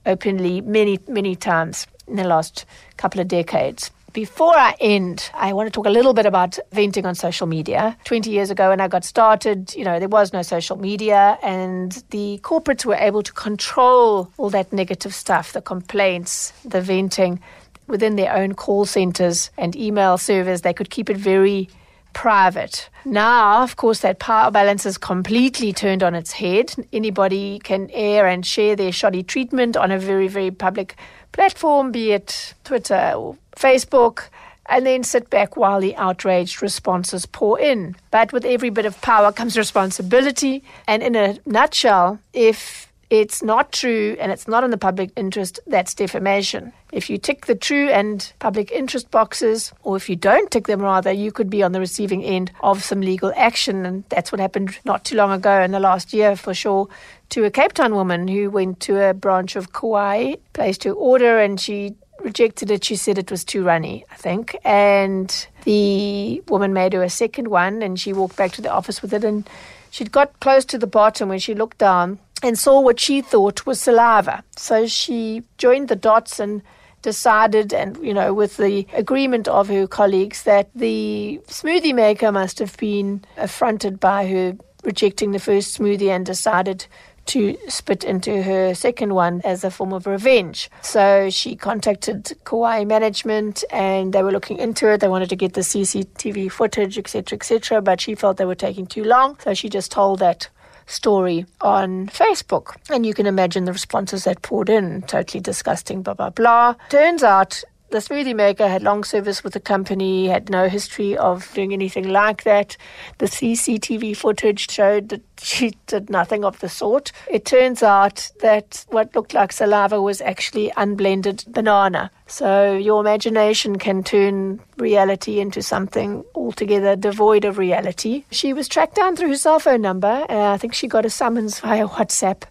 openly 0.06 0.62
many, 0.62 1.00
many 1.08 1.36
times 1.36 1.88
in 2.08 2.16
the 2.16 2.24
last 2.24 2.66
couple 2.98 3.22
of 3.22 3.28
decades. 3.28 3.92
Before 4.14 4.54
I 4.54 4.76
end, 4.82 5.30
I 5.34 5.54
want 5.54 5.68
to 5.68 5.72
talk 5.72 5.86
a 5.86 5.90
little 5.90 6.14
bit 6.14 6.26
about 6.26 6.60
venting 6.74 7.06
on 7.06 7.16
social 7.16 7.48
media. 7.48 7.98
20 8.04 8.30
years 8.30 8.50
ago, 8.50 8.70
when 8.70 8.82
I 8.82 8.90
got 8.90 9.06
started, 9.06 9.74
you 9.74 9.86
know, 9.86 10.00
there 10.00 10.10
was 10.10 10.34
no 10.34 10.42
social 10.42 10.78
media, 10.78 11.38
and 11.42 12.04
the 12.10 12.40
corporates 12.44 12.84
were 12.84 12.96
able 12.96 13.24
to 13.24 13.32
control 13.32 14.30
all 14.38 14.50
that 14.50 14.74
negative 14.74 15.16
stuff, 15.16 15.54
the 15.54 15.62
complaints, 15.62 16.52
the 16.66 16.82
venting 16.82 17.40
within 17.88 18.18
their 18.18 18.36
own 18.36 18.54
call 18.54 18.86
centers 18.86 19.50
and 19.58 19.78
email 19.78 20.18
servers. 20.18 20.62
They 20.62 20.74
could 20.74 20.90
keep 20.90 21.10
it 21.10 21.16
very 21.16 21.70
private. 22.14 22.90
Now, 23.06 23.64
of 23.64 23.76
course, 23.76 24.00
that 24.00 24.20
power 24.20 24.52
balance 24.52 24.86
is 24.86 24.98
completely 24.98 25.74
turned 25.74 26.04
on 26.04 26.16
its 26.16 26.34
head. 26.34 26.74
Anybody 26.94 27.60
can 27.60 27.90
air 27.92 28.28
and 28.28 28.46
share 28.46 28.76
their 28.76 28.92
shoddy 28.92 29.24
treatment 29.24 29.76
on 29.76 29.92
a 29.92 30.00
very, 30.00 30.28
very 30.28 30.52
public 30.52 30.96
platform, 31.32 31.92
be 31.92 32.12
it 32.12 32.54
Twitter 32.64 33.14
or 33.16 33.38
Facebook, 33.56 34.30
and 34.68 34.86
then 34.86 35.04
sit 35.04 35.30
back 35.30 35.58
while 35.58 35.82
the 35.82 35.96
outraged 35.96 36.62
responses 36.62 37.26
pour 37.26 37.60
in. 37.60 37.96
But 38.12 38.32
with 38.32 38.46
every 38.46 38.70
bit 38.70 38.86
of 38.86 39.02
power 39.02 39.32
comes 39.32 39.58
responsibility. 39.58 40.64
And 40.88 41.04
in 41.04 41.16
a 41.16 41.38
nutshell, 41.46 42.20
if 42.34 42.91
it's 43.12 43.44
not 43.44 43.74
true 43.74 44.16
and 44.22 44.32
it's 44.32 44.48
not 44.48 44.64
in 44.64 44.72
the 44.72 44.78
public 44.78 45.12
interest, 45.18 45.60
that's 45.68 45.94
defamation. 45.94 46.72
If 46.94 47.10
you 47.10 47.18
tick 47.18 47.46
the 47.46 47.56
true 47.56 47.90
and 47.90 48.32
public 48.40 48.72
interest 48.72 49.12
boxes, 49.12 49.74
or 49.84 49.98
if 49.98 50.10
you 50.10 50.16
don't 50.16 50.50
tick 50.50 50.68
them 50.68 50.82
rather, 50.82 51.12
you 51.12 51.30
could 51.30 51.50
be 51.50 51.62
on 51.62 51.74
the 51.74 51.82
receiving 51.82 52.24
end 52.24 52.54
of 52.62 52.82
some 52.82 53.02
legal 53.02 53.34
action. 53.36 53.86
And 53.86 54.06
that's 54.08 54.32
what 54.32 54.40
happened 54.40 54.80
not 54.86 55.04
too 55.04 55.18
long 55.18 55.32
ago 55.32 55.62
in 55.62 55.72
the 55.72 55.80
last 55.80 56.14
year 56.14 56.38
for 56.38 56.54
sure 56.54 56.88
to 57.32 57.44
a 57.44 57.52
Cape 57.52 57.74
Town 57.74 57.96
woman 57.96 58.30
who 58.30 58.50
went 58.50 58.80
to 58.82 59.10
a 59.10 59.14
branch 59.14 59.58
of 59.58 59.74
Kauai, 59.74 60.36
placed 60.54 60.86
her 60.86 60.94
order, 60.94 61.38
and 61.38 61.60
she 61.60 61.96
rejected 62.22 62.72
it. 62.72 62.86
She 62.86 62.96
said 62.96 63.18
it 63.18 63.30
was 63.30 63.44
too 63.44 63.62
runny, 63.62 64.06
I 64.10 64.16
think. 64.16 64.56
And 64.64 65.48
the 65.66 66.42
woman 66.48 66.72
made 66.72 66.94
her 66.94 67.04
a 67.04 67.10
second 67.10 67.50
one, 67.50 67.82
and 67.82 68.00
she 68.00 68.14
walked 68.14 68.38
back 68.38 68.54
to 68.54 68.62
the 68.62 68.72
office 68.72 69.02
with 69.02 69.14
it. 69.14 69.26
And 69.26 69.50
she'd 69.90 70.14
got 70.14 70.40
close 70.40 70.64
to 70.66 70.78
the 70.78 70.88
bottom 70.88 71.28
when 71.28 71.40
she 71.40 71.54
looked 71.54 71.78
down 71.78 72.20
and 72.44 72.58
saw 72.58 72.80
what 72.80 73.00
she 73.00 73.22
thought 73.22 73.66
was 73.66 73.82
saliva. 73.82 74.44
So 74.56 74.88
she 74.88 75.44
joined 75.58 75.88
the 75.88 75.96
dots 75.96 76.40
and 76.40 76.62
decided, 77.02 77.74
and 77.74 77.98
you 78.04 78.14
know, 78.14 78.34
with 78.34 78.58
the 78.58 78.88
agreement 78.94 79.48
of 79.48 79.68
her 79.70 79.88
colleagues, 79.88 80.44
that 80.44 80.70
the 80.76 81.40
smoothie 81.48 81.96
maker 81.96 82.32
must 82.32 82.60
have 82.60 82.78
been 82.78 83.24
affronted 83.38 84.00
by 84.00 84.28
her 84.28 84.58
rejecting 84.84 85.32
the 85.32 85.40
first 85.40 85.78
smoothie 85.78 86.10
and 86.10 86.26
decided 86.26 86.86
to 87.24 87.56
spit 87.68 88.04
into 88.04 88.42
her 88.42 88.74
second 88.74 89.14
one 89.14 89.42
as 89.44 89.64
a 89.64 89.70
form 89.70 89.94
of 89.94 90.08
revenge. 90.08 90.72
So 90.82 91.30
she 91.30 91.56
contacted 91.56 92.34
Kauai 92.46 92.84
management 92.84 93.64
and 93.70 94.12
they 94.12 94.24
were 94.24 94.32
looking 94.32 94.58
into 94.58 94.92
it. 94.92 95.02
They 95.02 95.08
wanted 95.08 95.30
to 95.30 95.36
get 95.36 95.54
the 95.54 95.62
CCTV 95.62 96.52
footage, 96.52 96.98
etc., 96.98 97.36
etc., 97.36 97.82
but 97.82 98.02
she 98.02 98.16
felt 98.16 98.38
they 98.38 98.46
were 98.46 98.56
taking 98.56 98.88
too 98.88 99.04
long. 99.04 99.38
So 99.40 99.54
she 99.54 99.70
just 99.70 99.92
told 99.92 100.20
that 100.20 100.50
story 100.92 101.46
on 101.62 102.08
Facebook. 102.08 102.76
And 102.90 103.06
you 103.06 103.14
can 103.14 103.26
imagine 103.26 103.66
the 103.66 103.72
responses 103.72 104.26
that 104.26 104.42
poured 104.42 104.70
in 104.70 105.02
totally 105.04 105.42
disgusting, 105.42 106.02
blah, 106.02 106.14
blah, 106.14 106.30
blah. 106.30 106.76
Turns 106.90 107.24
out 107.24 107.64
the 107.92 107.98
smoothie 107.98 108.36
maker 108.36 108.68
had 108.68 108.84
long 108.84 109.04
service 109.04 109.44
with 109.44 109.54
the 109.54 109.60
company, 109.60 110.28
had 110.28 110.50
no 110.50 110.70
history 110.70 111.18
of 111.18 111.54
doing 111.54 111.74
anything 111.74 112.08
like 112.10 112.44
that. 112.44 112.78
The 113.18 113.26
CCTV 113.26 114.16
footage 114.16 114.72
showed 114.72 115.10
that 115.10 115.22
she 115.42 115.76
did 115.88 116.10
nothing 116.10 116.46
of 116.46 116.60
the 116.60 116.70
sort. 116.70 117.12
It 117.30 117.46
turns 117.46 117.84
out 117.84 118.32
that 118.42 118.86
what 118.90 119.14
looked 119.14 119.34
like 119.34 119.52
saliva 119.52 120.02
was 120.02 120.22
actually 120.22 120.72
unblended 120.78 121.44
banana. 121.48 122.12
So 122.28 122.78
your 122.78 123.02
imagination 123.02 123.78
can 123.78 124.04
turn 124.04 124.62
reality 124.78 125.40
into 125.40 125.62
something 125.62 126.24
altogether 126.34 126.96
devoid 126.96 127.44
of 127.44 127.58
reality. 127.58 128.24
She 128.32 128.54
was 128.54 128.70
tracked 128.70 128.96
down 128.96 129.16
through 129.18 129.30
her 129.30 129.38
cell 129.38 129.60
phone 129.60 129.82
number. 129.82 130.26
Uh, 130.30 130.54
I 130.54 130.58
think 130.58 130.74
she 130.74 130.88
got 130.88 131.06
a 131.06 131.10
summons 131.10 131.60
via 131.60 131.88
WhatsApp. 131.88 132.44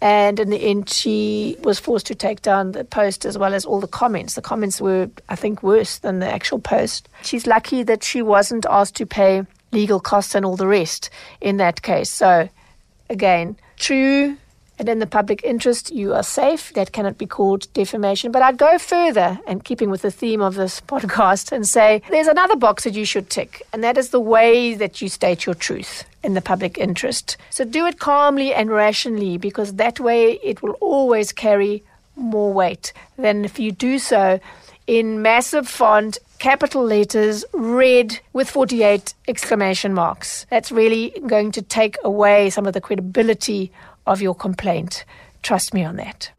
And 0.00 0.38
in 0.38 0.50
the 0.50 0.58
end, 0.58 0.88
she 0.88 1.56
was 1.62 1.78
forced 1.78 2.06
to 2.06 2.14
take 2.14 2.42
down 2.42 2.72
the 2.72 2.84
post 2.84 3.24
as 3.24 3.36
well 3.36 3.52
as 3.52 3.64
all 3.64 3.80
the 3.80 3.88
comments. 3.88 4.34
The 4.34 4.42
comments 4.42 4.80
were, 4.80 5.10
I 5.28 5.34
think, 5.34 5.62
worse 5.62 5.98
than 5.98 6.20
the 6.20 6.32
actual 6.32 6.60
post. 6.60 7.08
She's 7.22 7.46
lucky 7.46 7.82
that 7.82 8.04
she 8.04 8.22
wasn't 8.22 8.64
asked 8.70 8.94
to 8.96 9.06
pay 9.06 9.44
legal 9.72 10.00
costs 10.00 10.34
and 10.34 10.44
all 10.44 10.56
the 10.56 10.68
rest 10.68 11.10
in 11.40 11.56
that 11.56 11.82
case. 11.82 12.10
So, 12.10 12.48
again, 13.10 13.56
true 13.76 14.36
and 14.78 14.88
in 14.88 14.98
the 14.98 15.06
public 15.06 15.42
interest, 15.44 15.90
you 15.90 16.14
are 16.14 16.22
safe. 16.22 16.72
That 16.74 16.92
cannot 16.92 17.18
be 17.18 17.26
called 17.26 17.72
defamation. 17.72 18.30
But 18.32 18.42
I'd 18.42 18.58
go 18.58 18.78
further, 18.78 19.38
and 19.46 19.64
keeping 19.64 19.90
with 19.90 20.02
the 20.02 20.10
theme 20.10 20.40
of 20.40 20.54
this 20.54 20.80
podcast, 20.92 21.52
and 21.52 21.66
say 21.66 22.02
there's 22.10 22.26
another 22.28 22.56
box 22.56 22.84
that 22.84 22.94
you 22.94 23.04
should 23.04 23.30
tick, 23.30 23.62
and 23.72 23.82
that 23.82 23.98
is 23.98 24.10
the 24.10 24.20
way 24.20 24.74
that 24.74 25.02
you 25.02 25.08
state 25.08 25.46
your 25.46 25.54
truth 25.54 26.04
in 26.22 26.34
the 26.34 26.40
public 26.40 26.78
interest. 26.78 27.36
So 27.50 27.64
do 27.64 27.86
it 27.86 27.98
calmly 27.98 28.52
and 28.54 28.70
rationally, 28.70 29.38
because 29.38 29.74
that 29.74 30.00
way 30.00 30.32
it 30.42 30.62
will 30.62 30.76
always 30.80 31.32
carry 31.32 31.82
more 32.16 32.52
weight 32.52 32.92
than 33.16 33.44
if 33.44 33.58
you 33.58 33.72
do 33.72 33.98
so 33.98 34.40
in 34.88 35.20
massive 35.20 35.68
font, 35.68 36.18
capital 36.38 36.82
letters, 36.82 37.44
red 37.52 38.18
with 38.32 38.48
48 38.48 39.12
exclamation 39.28 39.92
marks. 39.92 40.46
That's 40.50 40.72
really 40.72 41.12
going 41.26 41.52
to 41.52 41.62
take 41.62 41.96
away 42.02 42.50
some 42.50 42.66
of 42.66 42.72
the 42.72 42.80
credibility 42.80 43.70
of 44.08 44.20
your 44.20 44.34
complaint. 44.34 45.04
Trust 45.42 45.72
me 45.72 45.84
on 45.84 45.96
that. 45.96 46.30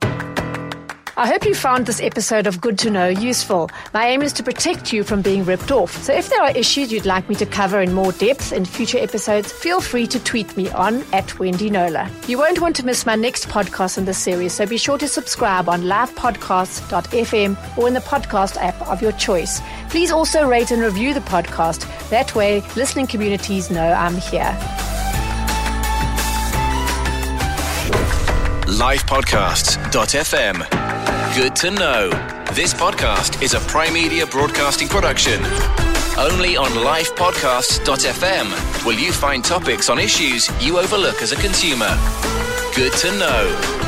I 1.19 1.27
hope 1.27 1.43
you 1.43 1.53
found 1.53 1.85
this 1.85 1.99
episode 1.99 2.47
of 2.47 2.61
Good 2.61 2.79
to 2.79 2.89
Know 2.89 3.09
useful. 3.09 3.69
My 3.93 4.07
aim 4.07 4.21
is 4.21 4.31
to 4.33 4.41
protect 4.41 4.93
you 4.93 5.03
from 5.03 5.21
being 5.21 5.43
ripped 5.43 5.69
off. 5.69 5.91
So 6.01 6.13
if 6.13 6.29
there 6.29 6.41
are 6.41 6.51
issues 6.51 6.93
you'd 6.93 7.05
like 7.05 7.27
me 7.27 7.35
to 7.35 7.45
cover 7.45 7.81
in 7.81 7.93
more 7.93 8.13
depth 8.13 8.53
in 8.53 8.63
future 8.63 8.99
episodes, 8.99 9.51
feel 9.51 9.81
free 9.81 10.07
to 10.07 10.23
tweet 10.23 10.55
me 10.55 10.69
on 10.69 11.03
at 11.11 11.37
Wendy 11.37 11.69
Knowler. 11.69 12.09
You 12.29 12.37
won't 12.37 12.61
want 12.61 12.77
to 12.77 12.85
miss 12.85 13.05
my 13.05 13.15
next 13.15 13.49
podcast 13.49 13.97
in 13.97 14.05
this 14.05 14.17
series, 14.17 14.53
so 14.53 14.65
be 14.65 14.77
sure 14.77 14.97
to 14.97 15.09
subscribe 15.09 15.67
on 15.67 15.81
livepodcasts.fm 15.81 17.77
or 17.77 17.89
in 17.89 17.95
the 17.95 17.99
podcast 17.99 18.55
app 18.55 18.81
of 18.87 19.01
your 19.01 19.11
choice. 19.11 19.59
Please 19.89 20.11
also 20.11 20.47
rate 20.47 20.71
and 20.71 20.81
review 20.81 21.13
the 21.13 21.19
podcast. 21.19 21.85
That 22.11 22.33
way, 22.33 22.61
listening 22.77 23.07
communities 23.07 23.69
know 23.69 23.91
I'm 23.91 24.15
here. 24.15 24.57
livepodcasts.fm. 28.69 31.35
Good 31.35 31.55
to 31.57 31.69
know. 31.71 32.09
This 32.53 32.73
podcast 32.73 33.41
is 33.41 33.53
a 33.55 33.59
Primedia 33.61 34.27
broadcasting 34.27 34.87
production. 34.87 35.43
Only 36.17 36.55
on 36.55 36.69
livepodcasts.fm 36.71 38.85
will 38.85 38.99
you 38.99 39.11
find 39.11 39.43
topics 39.43 39.89
on 39.89 39.97
issues 39.97 40.47
you 40.63 40.77
overlook 40.77 41.23
as 41.23 41.31
a 41.31 41.35
consumer. 41.37 41.97
Good 42.75 42.93
to 42.93 43.11
know. 43.17 43.78